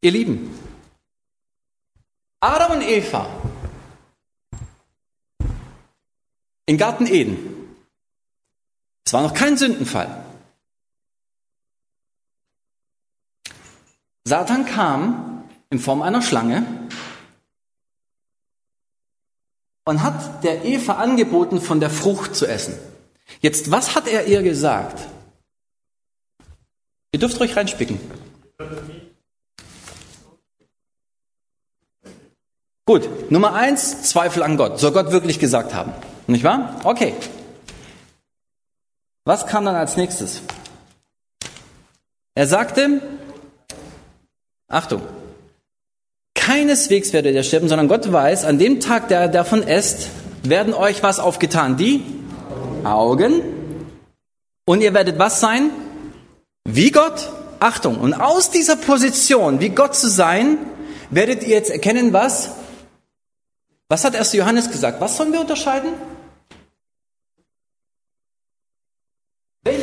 [0.00, 0.58] Ihr Lieben,
[2.40, 3.26] Adam und Eva
[6.66, 7.76] im Garten Eden.
[9.04, 10.24] Es war noch kein Sündenfall.
[14.24, 16.66] Satan kam in Form einer Schlange
[19.84, 22.76] und hat der Eva angeboten, von der Frucht zu essen.
[23.40, 25.00] Jetzt, was hat er ihr gesagt?
[27.12, 28.00] Ihr dürft euch reinspicken.
[32.84, 34.80] Gut, Nummer eins, Zweifel an Gott.
[34.80, 35.92] Soll Gott wirklich gesagt haben?
[36.26, 36.80] Nicht wahr?
[36.84, 37.14] Okay.
[39.24, 40.42] Was kam dann als nächstes?
[42.34, 43.00] Er sagte,
[44.68, 45.02] Achtung,
[46.34, 50.10] keineswegs werdet ihr sterben, sondern Gott weiß, an dem Tag, der davon esst,
[50.42, 51.76] werden euch was aufgetan?
[51.76, 52.04] Die
[52.84, 53.42] Augen.
[54.64, 55.70] Und ihr werdet was sein?
[56.64, 57.30] Wie Gott?
[57.60, 57.98] Achtung.
[57.98, 60.58] Und aus dieser Position, wie Gott zu sein,
[61.10, 62.50] werdet ihr jetzt erkennen, was?
[63.88, 65.00] Was hat erst Johannes gesagt?
[65.00, 65.90] Was sollen wir unterscheiden?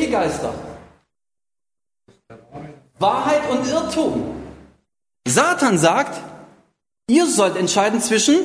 [0.03, 0.53] Welche Geister?
[2.99, 4.35] Wahrheit und Irrtum.
[5.25, 6.21] Satan sagt,
[7.07, 8.39] ihr sollt entscheiden zwischen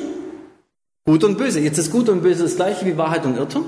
[1.05, 1.59] Gut und Böse.
[1.59, 3.65] Jetzt ist Gut und Böse das gleiche wie Wahrheit und Irrtum?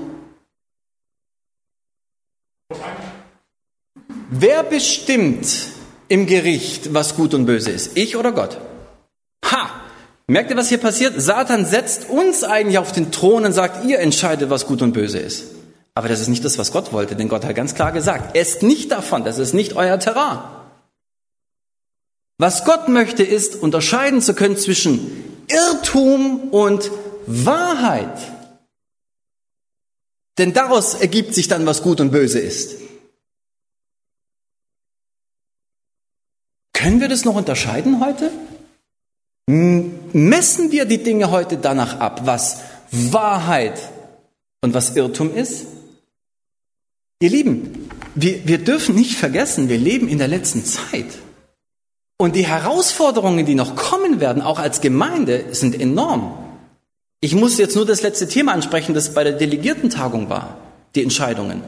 [4.30, 5.46] Wer bestimmt
[6.08, 7.98] im Gericht, was gut und böse ist?
[7.98, 8.58] Ich oder Gott?
[9.44, 9.68] Ha!
[10.26, 11.20] Merkt ihr, was hier passiert?
[11.20, 15.18] Satan setzt uns eigentlich auf den Thron und sagt, ihr entscheidet, was gut und böse
[15.18, 15.51] ist.
[15.94, 18.62] Aber das ist nicht das, was Gott wollte, denn Gott hat ganz klar gesagt, esst
[18.62, 20.38] nicht davon, das ist nicht euer Terrain.
[22.38, 26.90] Was Gott möchte, ist unterscheiden zu können zwischen Irrtum und
[27.26, 28.18] Wahrheit.
[30.38, 32.80] Denn daraus ergibt sich dann, was gut und böse ist.
[36.72, 38.32] Können wir das noch unterscheiden heute?
[39.46, 43.78] Messen wir die Dinge heute danach ab, was Wahrheit
[44.62, 45.66] und was Irrtum ist?
[47.22, 51.06] Ihr Lieben, wir, wir dürfen nicht vergessen, wir leben in der letzten Zeit.
[52.18, 56.36] Und die Herausforderungen, die noch kommen werden, auch als Gemeinde, sind enorm.
[57.20, 60.56] Ich muss jetzt nur das letzte Thema ansprechen, das bei der Delegiertentagung war,
[60.96, 61.62] die Entscheidungen.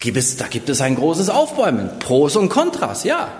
[0.00, 3.32] Gibt es, da gibt es ein großes Aufbäumen, Pros und Kontras, ja.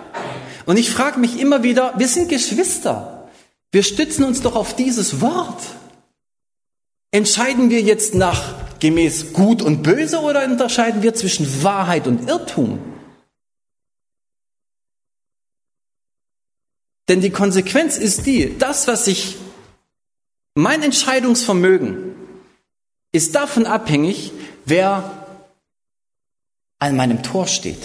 [0.65, 3.29] Und ich frage mich immer wieder, wir sind Geschwister.
[3.73, 5.61] Wir stützen uns doch auf dieses Wort.
[7.11, 12.79] Entscheiden wir jetzt nach gemäß Gut und Böse oder unterscheiden wir zwischen Wahrheit und Irrtum?
[17.09, 19.37] Denn die Konsequenz ist die, das, was ich,
[20.55, 22.15] mein Entscheidungsvermögen
[23.13, 24.33] ist davon abhängig,
[24.65, 25.27] wer
[26.79, 27.79] an meinem Tor steht.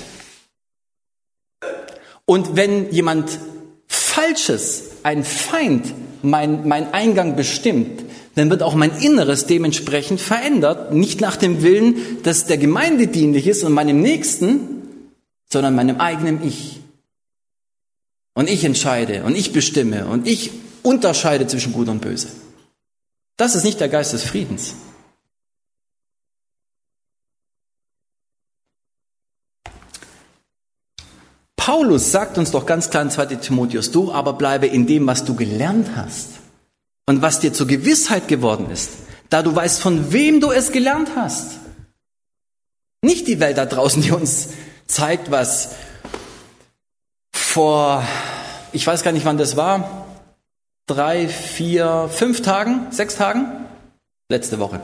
[2.26, 3.40] Und wenn jemand
[3.88, 8.04] Falsches, ein Feind, mein, mein Eingang bestimmt,
[8.36, 13.48] dann wird auch mein Inneres dementsprechend verändert, nicht nach dem Willen, dass der Gemeinde dienlich
[13.48, 15.08] ist und meinem Nächsten,
[15.52, 16.80] sondern meinem eigenen Ich.
[18.34, 20.52] Und ich entscheide und ich bestimme und ich
[20.84, 22.30] unterscheide zwischen Gut und Böse.
[23.36, 24.76] Das ist nicht der Geist des Friedens.
[31.58, 35.26] Paulus sagt uns doch ganz klar in 2 Timotheus, du aber bleibe in dem, was
[35.26, 36.41] du gelernt hast
[37.06, 38.92] und was dir zur Gewissheit geworden ist,
[39.30, 41.60] da du weißt, von wem du es gelernt hast.
[43.02, 44.50] Nicht die Welt da draußen, die uns
[44.86, 45.76] zeigt, was
[47.34, 48.06] vor,
[48.72, 50.08] ich weiß gar nicht, wann das war,
[50.86, 53.66] drei, vier, fünf Tagen, sechs Tagen,
[54.30, 54.82] letzte Woche.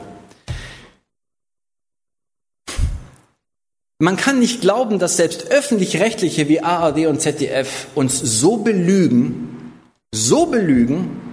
[4.00, 9.72] Man kann nicht glauben, dass selbst öffentlich-rechtliche wie ARD und ZDF uns so belügen,
[10.12, 11.27] so belügen,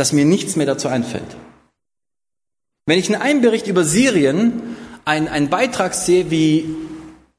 [0.00, 1.36] dass mir nichts mehr dazu einfällt.
[2.86, 4.62] Wenn ich in einem Bericht über Syrien
[5.04, 6.74] einen, einen Beitrag sehe, wie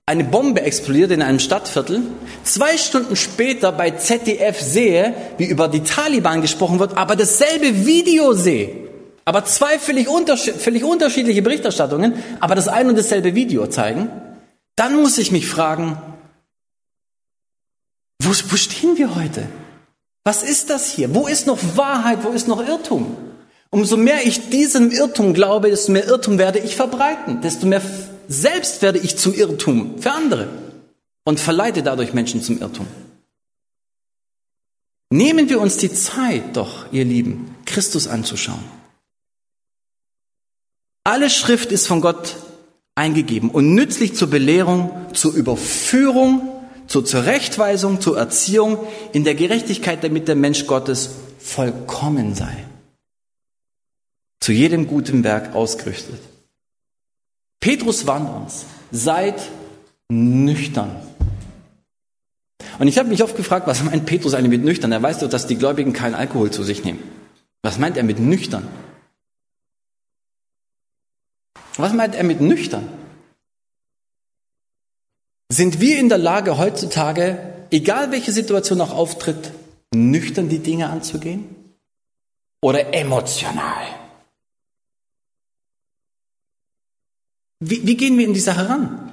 [0.06, 2.02] eine Bombe explodiert in einem Stadtviertel,
[2.44, 8.34] zwei Stunden später bei ZDF sehe, wie über die Taliban gesprochen wird, aber dasselbe Video
[8.34, 8.90] sehe.
[9.26, 14.12] Aber zwei völlig, unterschied völlig unterschiedliche Berichterstattungen, aber das ein und dasselbe Video zeigen,
[14.76, 16.00] dann muss ich mich fragen,
[18.22, 19.48] wo, wo stehen wir heute?
[20.24, 21.16] Was ist das hier?
[21.16, 22.24] Wo ist noch Wahrheit?
[22.24, 23.18] Wo ist noch Irrtum?
[23.70, 27.82] Umso mehr ich diesem Irrtum glaube, desto mehr Irrtum werde ich verbreiten, desto mehr
[28.28, 30.50] selbst werde ich zum Irrtum für andere
[31.24, 32.86] und verleite dadurch Menschen zum Irrtum.
[35.10, 38.64] Nehmen wir uns die Zeit doch, ihr Lieben, Christus anzuschauen.
[41.04, 42.36] Alle Schrift ist von Gott
[42.96, 46.61] eingegeben und nützlich zur Belehrung, zur Überführung,
[46.92, 48.78] zur Zurechtweisung, zur Erziehung
[49.14, 52.66] in der Gerechtigkeit, damit der Mensch Gottes vollkommen sei.
[54.42, 56.20] Zu jedem guten Werk ausgerüstet.
[57.62, 59.42] Petrus warnt uns, seid
[60.10, 60.98] nüchtern.
[62.78, 64.92] Und ich habe mich oft gefragt, was meint Petrus eigentlich mit nüchtern?
[64.92, 67.02] Er weiß doch, dass die Gläubigen keinen Alkohol zu sich nehmen.
[67.62, 68.68] Was meint er mit nüchtern?
[71.78, 72.90] Was meint er mit nüchtern?
[75.52, 77.38] Sind wir in der Lage heutzutage,
[77.72, 79.52] egal welche Situation auch auftritt,
[79.94, 81.44] nüchtern die Dinge anzugehen?
[82.62, 83.84] Oder emotional?
[87.60, 89.12] Wie, wie gehen wir in die Sache ran?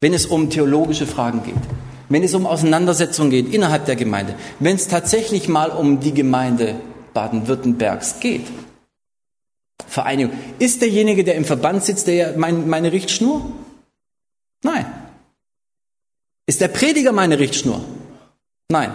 [0.00, 1.54] Wenn es um theologische Fragen geht,
[2.08, 6.80] wenn es um Auseinandersetzungen geht innerhalb der Gemeinde, wenn es tatsächlich mal um die Gemeinde
[7.14, 8.48] Baden-Württembergs geht,
[9.86, 10.36] Vereinigung.
[10.58, 13.52] Ist derjenige, der im Verband sitzt, der mein, meine Richtschnur?
[14.64, 14.99] Nein.
[16.50, 17.80] Ist der Prediger meine Richtschnur?
[18.70, 18.90] Nein.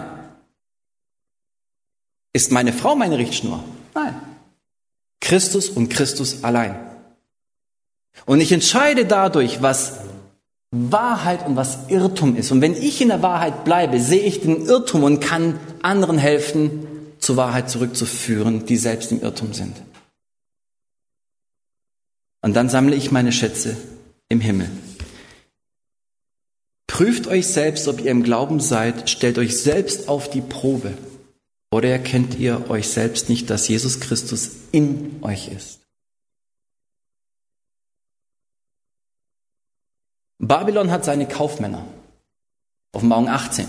[2.34, 3.64] Ist meine Frau meine Richtschnur?
[3.94, 4.14] Nein.
[5.22, 6.76] Christus und Christus allein.
[8.26, 10.00] Und ich entscheide dadurch, was
[10.70, 12.52] Wahrheit und was Irrtum ist.
[12.52, 16.86] Und wenn ich in der Wahrheit bleibe, sehe ich den Irrtum und kann anderen helfen,
[17.20, 19.74] zur Wahrheit zurückzuführen, die selbst im Irrtum sind.
[22.42, 23.78] Und dann sammle ich meine Schätze
[24.28, 24.68] im Himmel.
[26.96, 30.96] Prüft euch selbst, ob ihr im Glauben seid, stellt euch selbst auf die Probe.
[31.70, 35.80] Oder erkennt ihr euch selbst nicht, dass Jesus Christus in euch ist?
[40.38, 41.86] Babylon hat seine Kaufmänner.
[42.92, 43.68] Offenbarung 18.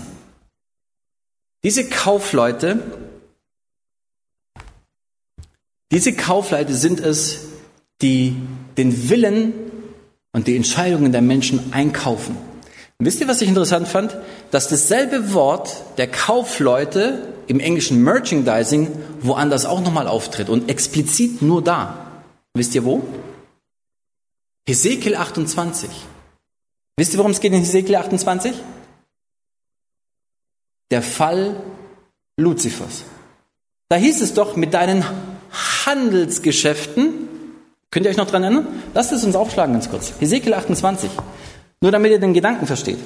[1.62, 2.80] Diese Kaufleute,
[5.92, 7.40] diese Kaufleute sind es,
[8.00, 8.36] die
[8.78, 9.52] den Willen
[10.32, 12.47] und die Entscheidungen der Menschen einkaufen.
[12.98, 14.16] Und wisst ihr, was ich interessant fand?
[14.50, 18.90] Dass dasselbe Wort der Kaufleute im englischen Merchandising
[19.20, 22.22] woanders auch nochmal auftritt und explizit nur da.
[22.54, 23.02] Wisst ihr wo?
[24.68, 25.88] Hesekiel 28.
[26.96, 28.52] Wisst ihr, worum es geht in Hesekiel 28?
[30.90, 31.62] Der Fall
[32.36, 33.04] Luzifers.
[33.88, 35.04] Da hieß es doch, mit deinen
[35.86, 37.28] Handelsgeschäften
[37.90, 38.66] Könnt ihr euch noch dran erinnern?
[38.92, 40.12] Lasst es uns aufschlagen ganz kurz.
[40.20, 41.10] Hesekiel 28.
[41.80, 42.98] Nur damit ihr den Gedanken versteht.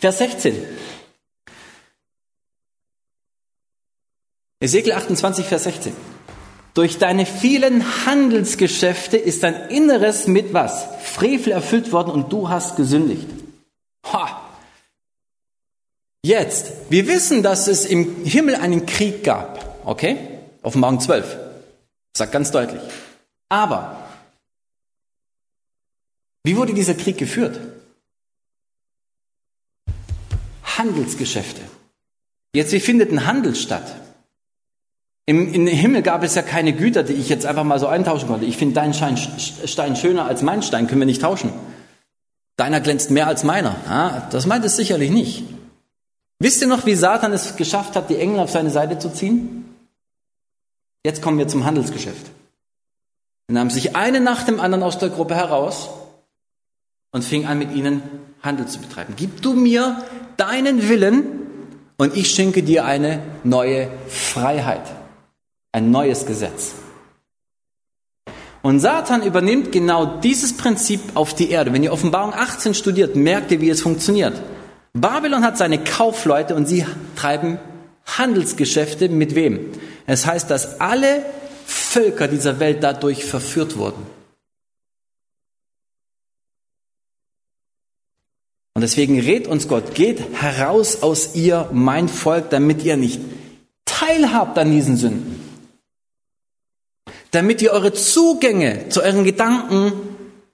[0.00, 0.54] Vers 16.
[4.60, 5.92] Ezekiel 28, Vers 16.
[6.74, 10.86] Durch deine vielen Handelsgeschäfte ist dein Inneres mit was?
[11.02, 13.26] Frevel erfüllt worden und du hast gesündigt.
[14.12, 14.42] Ha!
[16.22, 20.18] Jetzt, wir wissen, dass es im Himmel einen Krieg gab, okay?
[20.62, 21.38] Offenbarung 12.
[22.16, 22.80] Sagt ganz deutlich.
[23.48, 23.96] Aber,
[26.44, 27.60] wie wurde dieser Krieg geführt?
[30.64, 31.62] Handelsgeschäfte.
[32.54, 33.96] Jetzt, wie findet ein Handel statt?
[35.26, 38.28] Im, Im Himmel gab es ja keine Güter, die ich jetzt einfach mal so eintauschen
[38.28, 38.46] konnte.
[38.46, 41.52] Ich finde deinen Stein, Stein schöner als mein Stein, können wir nicht tauschen.
[42.56, 43.74] Deiner glänzt mehr als meiner.
[43.86, 45.44] Ja, das meint es sicherlich nicht.
[46.38, 49.74] Wisst ihr noch, wie Satan es geschafft hat, die Engel auf seine Seite zu ziehen?
[51.04, 52.30] Jetzt kommen wir zum Handelsgeschäft.
[53.48, 55.88] Er nahm sich eine nach dem anderen aus der Gruppe heraus
[57.12, 58.02] und fing an, mit ihnen
[58.42, 59.14] Handel zu betreiben.
[59.16, 60.04] Gib du mir
[60.36, 61.26] deinen Willen
[61.96, 64.82] und ich schenke dir eine neue Freiheit,
[65.72, 66.74] ein neues Gesetz.
[68.62, 71.72] Und Satan übernimmt genau dieses Prinzip auf die Erde.
[71.72, 74.42] Wenn ihr Offenbarung 18 studiert, merkt ihr, wie es funktioniert.
[74.92, 76.84] Babylon hat seine Kaufleute und sie
[77.14, 77.58] treiben
[78.06, 79.70] Handelsgeschäfte mit wem?
[80.06, 81.24] Es heißt, dass alle
[81.66, 84.06] Völker dieser Welt dadurch verführt wurden.
[88.74, 93.20] Und deswegen rät uns Gott, geht heraus aus ihr, mein Volk, damit ihr nicht
[93.84, 95.40] teilhabt an diesen Sünden.
[97.36, 99.92] damit ihr eure Zugänge zu euren Gedanken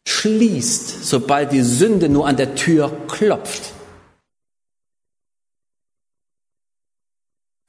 [0.04, 3.72] schließt, sobald die Sünde nur an der Tür klopft.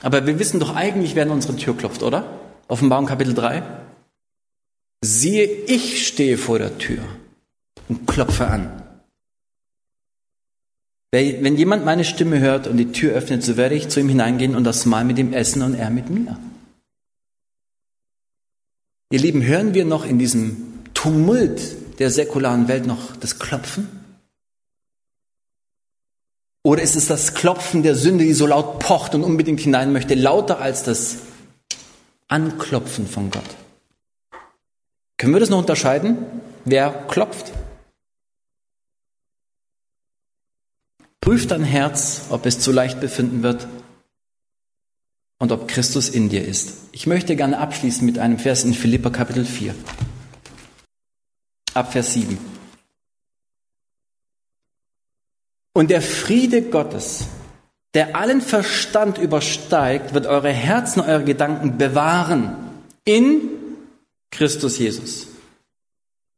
[0.02, 2.26] Aber wir wissen doch eigentlich, wer an unsere Tür klopft, oder?
[2.74, 3.62] Offenbarung Kapitel 3.
[5.06, 7.04] Siehe, ich stehe vor der Tür
[7.88, 8.82] und klopfe an.
[11.12, 14.56] Wenn jemand meine Stimme hört und die Tür öffnet, so werde ich zu ihm hineingehen
[14.56, 16.40] und das Mahl mit ihm essen und er mit mir.
[19.12, 23.88] Ihr Lieben, hören wir noch in diesem Tumult der säkularen Welt noch das Klopfen?
[26.64, 30.16] Oder ist es das Klopfen der Sünde, die so laut pocht und unbedingt hinein möchte,
[30.16, 31.20] lauter als das
[32.34, 33.44] Anklopfen von Gott?
[35.18, 36.18] Können wir das noch unterscheiden?
[36.66, 37.54] Wer klopft?
[41.22, 43.68] Prüf dein Herz, ob es zu leicht befinden wird
[45.38, 46.90] und ob Christus in dir ist.
[46.92, 49.76] Ich möchte gerne abschließen mit einem Vers in Philippa Kapitel 4.
[51.76, 52.40] Ab Vers 7.
[55.74, 57.28] Und der Friede Gottes,
[57.94, 62.56] der allen Verstand übersteigt, wird eure Herzen, eure Gedanken bewahren
[63.06, 63.50] in
[64.32, 65.28] Christus Jesus.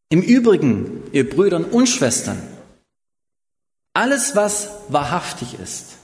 [0.09, 2.41] Im Übrigen, ihr Brüder und Schwestern,
[3.93, 5.95] alles, was wahrhaftig ist,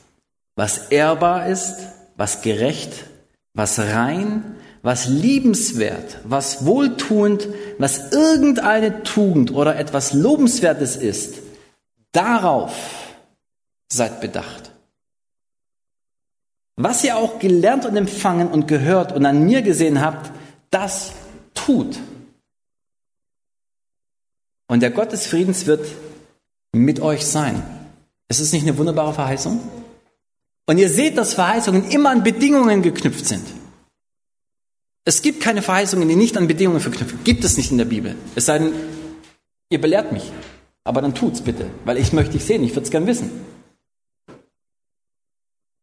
[0.55, 1.75] was ehrbar ist,
[2.15, 3.05] was gerecht,
[3.53, 11.39] was rein, was liebenswert, was wohltuend, was irgendeine Tugend oder etwas Lobenswertes ist,
[12.13, 12.73] darauf
[13.91, 14.70] seid bedacht.
[16.84, 20.32] Was ihr auch gelernt und empfangen und gehört und an mir gesehen habt,
[20.71, 21.11] das
[21.53, 21.99] tut.
[24.67, 25.86] Und der Gott des Friedens wird
[26.71, 27.61] mit euch sein.
[28.29, 29.59] Ist es nicht eine wunderbare Verheißung?
[30.65, 33.45] Und ihr seht, dass Verheißungen immer an Bedingungen geknüpft sind.
[35.05, 37.25] Es gibt keine Verheißungen, die nicht an Bedingungen verknüpft sind.
[37.25, 38.15] Gibt es nicht in der Bibel.
[38.34, 38.73] Es sei denn,
[39.69, 40.32] ihr belehrt mich.
[40.84, 43.29] Aber dann tut's bitte, weil ich möchte dich sehen, ich würde es gern wissen.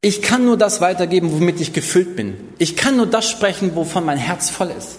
[0.01, 2.37] Ich kann nur das weitergeben, womit ich gefüllt bin.
[2.59, 4.99] Ich kann nur das sprechen, wovon mein Herz voll ist.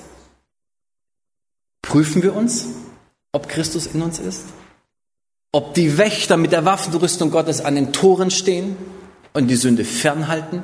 [1.81, 2.67] Prüfen wir uns,
[3.31, 4.43] ob Christus in uns ist?
[5.51, 8.75] ob die Wächter mit der Waffenrüstung Gottes an den Toren stehen
[9.33, 10.63] und die Sünde fernhalten?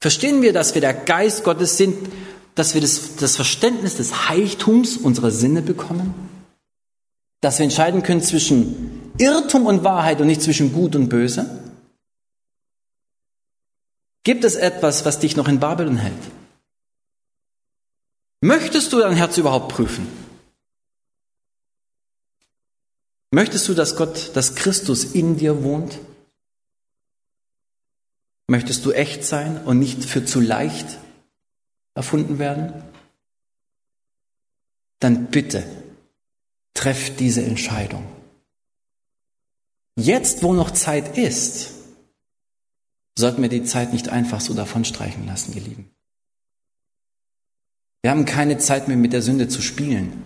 [0.00, 1.96] Verstehen wir, dass wir der Geist Gottes sind,
[2.54, 6.14] dass wir das, das Verständnis des Heiligtums unserer Sinne bekommen?
[7.42, 11.46] Dass wir entscheiden können zwischen Irrtum und Wahrheit und nicht zwischen Gut und Böse?
[14.26, 16.20] Gibt es etwas, was dich noch in Babylon hält?
[18.40, 20.04] Möchtest du dein Herz überhaupt prüfen?
[23.30, 26.00] Möchtest du, dass Gott, dass Christus in dir wohnt?
[28.48, 30.98] Möchtest du echt sein und nicht für zu leicht
[31.94, 32.82] erfunden werden?
[34.98, 35.62] Dann bitte,
[36.74, 38.04] treff diese Entscheidung.
[39.94, 41.75] Jetzt, wo noch Zeit ist,
[43.18, 45.90] sollten wir die Zeit nicht einfach so davonstreichen lassen, ihr Lieben.
[48.02, 50.22] Wir haben keine Zeit mehr mit der Sünde zu spielen.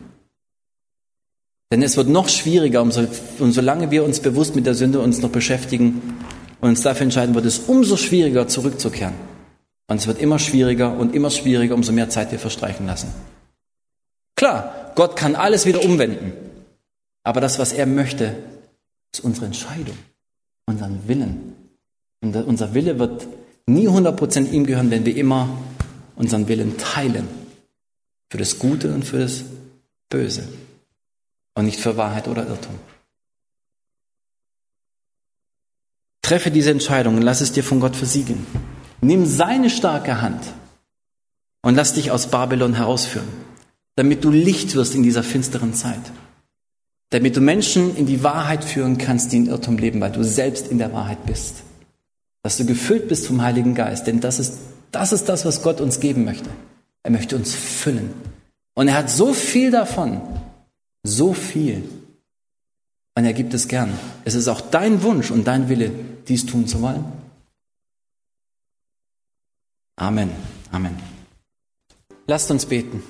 [1.73, 3.07] Denn es wird noch schwieriger, umso,
[3.39, 6.19] umso lange wir uns bewusst mit der Sünde uns noch beschäftigen
[6.61, 9.15] und uns dafür entscheiden, wird es umso schwieriger zurückzukehren.
[9.87, 13.13] Und es wird immer schwieriger und immer schwieriger, umso mehr Zeit wir verstreichen lassen.
[14.37, 16.33] Klar, Gott kann alles wieder umwenden.
[17.23, 18.37] Aber das, was er möchte,
[19.13, 19.97] ist unsere Entscheidung,
[20.67, 21.60] unseren Willen.
[22.21, 23.27] Und unser Wille wird
[23.67, 25.49] nie 100% ihm gehören, wenn wir immer
[26.17, 27.29] unseren Willen teilen.
[28.31, 29.45] Für das Gute und für das
[30.09, 30.47] Böse
[31.55, 32.75] und nicht für Wahrheit oder Irrtum.
[36.23, 38.47] Treffe diese Entscheidung und lass es dir von Gott versiegeln.
[39.01, 40.45] Nimm seine starke Hand
[41.63, 43.27] und lass dich aus Babylon herausführen,
[43.97, 46.13] damit du Licht wirst in dieser finsteren Zeit.
[47.09, 50.69] Damit du Menschen in die Wahrheit führen kannst, die in Irrtum leben, weil du selbst
[50.69, 51.65] in der Wahrheit bist.
[52.43, 54.59] Dass du gefüllt bist vom Heiligen Geist, denn das ist,
[54.93, 56.51] das ist das, was Gott uns geben möchte.
[57.03, 58.13] Er möchte uns füllen.
[58.75, 60.21] Und er hat so viel davon,
[61.03, 61.89] so viel.
[63.15, 63.93] Und er gibt es gern.
[64.25, 65.91] Es ist auch dein Wunsch und dein Wille,
[66.29, 67.05] dies tun zu wollen.
[69.97, 70.31] Amen.
[70.73, 70.97] Amen.
[72.27, 73.03] Lasst uns beten.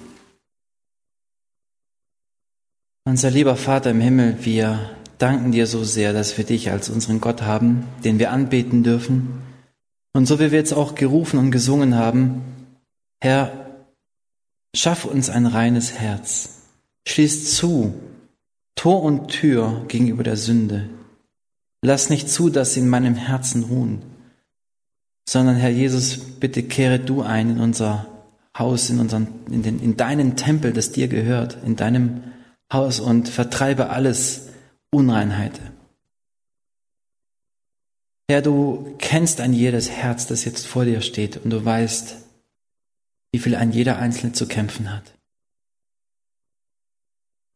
[3.05, 4.91] Unser lieber Vater im Himmel, wir
[5.21, 9.43] danken dir so sehr, dass wir dich als unseren Gott haben, den wir anbeten dürfen.
[10.13, 12.43] Und so wie wir jetzt auch gerufen und gesungen haben,
[13.21, 13.71] Herr,
[14.75, 16.63] schaff uns ein reines Herz.
[17.07, 17.95] Schließ zu,
[18.75, 20.89] Tor und Tür gegenüber der Sünde.
[21.83, 24.03] Lass nicht zu, dass sie in meinem Herzen ruhen,
[25.29, 28.07] sondern Herr Jesus, bitte kehre du ein in unser
[28.57, 32.23] Haus, in, unseren, in, den, in deinen Tempel, das dir gehört, in deinem
[32.73, 34.50] Haus und vertreibe alles
[34.91, 35.61] Unreinheit.
[38.29, 42.17] Herr, du kennst ein jedes Herz, das jetzt vor dir steht und du weißt,
[43.33, 45.15] wie viel ein jeder Einzelne zu kämpfen hat.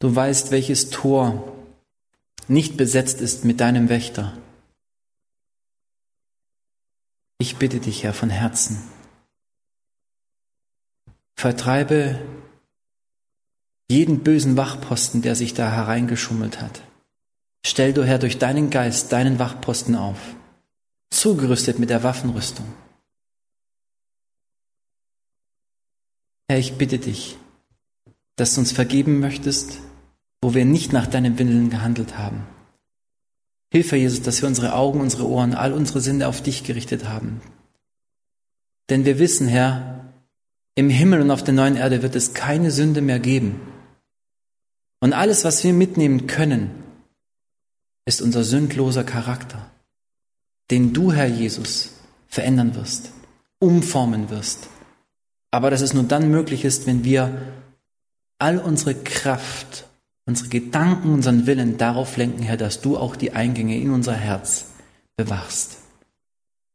[0.00, 1.56] Du weißt, welches Tor
[2.48, 4.36] nicht besetzt ist mit deinem Wächter.
[7.38, 8.82] Ich bitte dich, Herr, von Herzen,
[11.36, 12.20] vertreibe
[13.88, 16.82] jeden bösen Wachposten, der sich da hereingeschummelt hat.
[17.66, 20.18] Stell du, Herr, durch deinen Geist deinen Wachposten auf,
[21.10, 22.66] zugerüstet mit der Waffenrüstung.
[26.48, 27.38] Herr, ich bitte dich,
[28.36, 29.78] dass du uns vergeben möchtest,
[30.42, 32.46] wo wir nicht nach deinem Willen gehandelt haben.
[33.72, 37.40] Hilfe, Jesus, dass wir unsere Augen, unsere Ohren, all unsere Sinne auf dich gerichtet haben.
[38.90, 40.12] Denn wir wissen, Herr,
[40.74, 43.60] im Himmel und auf der neuen Erde wird es keine Sünde mehr geben.
[45.00, 46.83] Und alles, was wir mitnehmen können,
[48.04, 49.70] ist unser sündloser Charakter,
[50.70, 51.90] den du, Herr Jesus,
[52.28, 53.10] verändern wirst,
[53.58, 54.68] umformen wirst.
[55.50, 57.30] Aber dass es nur dann möglich ist, wenn wir
[58.38, 59.86] all unsere Kraft,
[60.26, 64.66] unsere Gedanken, unseren Willen darauf lenken, Herr, dass du auch die Eingänge in unser Herz
[65.16, 65.78] bewachst.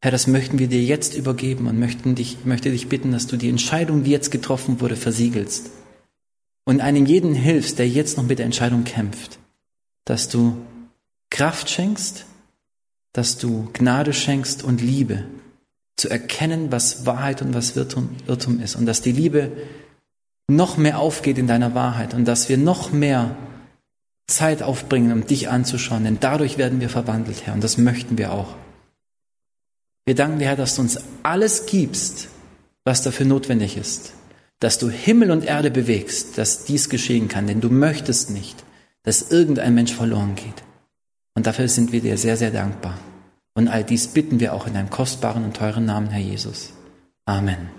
[0.01, 3.35] Herr, das möchten wir dir jetzt übergeben und möchten dich, möchte dich bitten, dass du
[3.35, 5.71] die Entscheidung, die jetzt getroffen wurde, versiegelst
[6.63, 9.39] und einem jeden hilfst, der jetzt noch mit der Entscheidung kämpft,
[10.05, 10.55] dass du
[11.29, 12.25] Kraft schenkst,
[13.13, 15.25] dass du Gnade schenkst und Liebe,
[15.99, 19.51] zu erkennen, was Wahrheit und was Irrtum, ist und dass die Liebe
[20.47, 23.35] noch mehr aufgeht in deiner Wahrheit und dass wir noch mehr
[24.27, 28.31] Zeit aufbringen, um dich anzuschauen, denn dadurch werden wir verwandelt, Herr, und das möchten wir
[28.31, 28.55] auch.
[30.05, 32.29] Wir danken dir, Herr, dass du uns alles gibst,
[32.85, 34.13] was dafür notwendig ist,
[34.59, 38.63] dass du Himmel und Erde bewegst, dass dies geschehen kann, denn du möchtest nicht,
[39.03, 40.63] dass irgendein Mensch verloren geht.
[41.39, 42.97] Und dafür sind wir dir sehr, sehr dankbar.
[43.53, 46.73] Und all dies bitten wir auch in deinem kostbaren und teuren Namen, Herr Jesus.
[47.23, 47.78] Amen.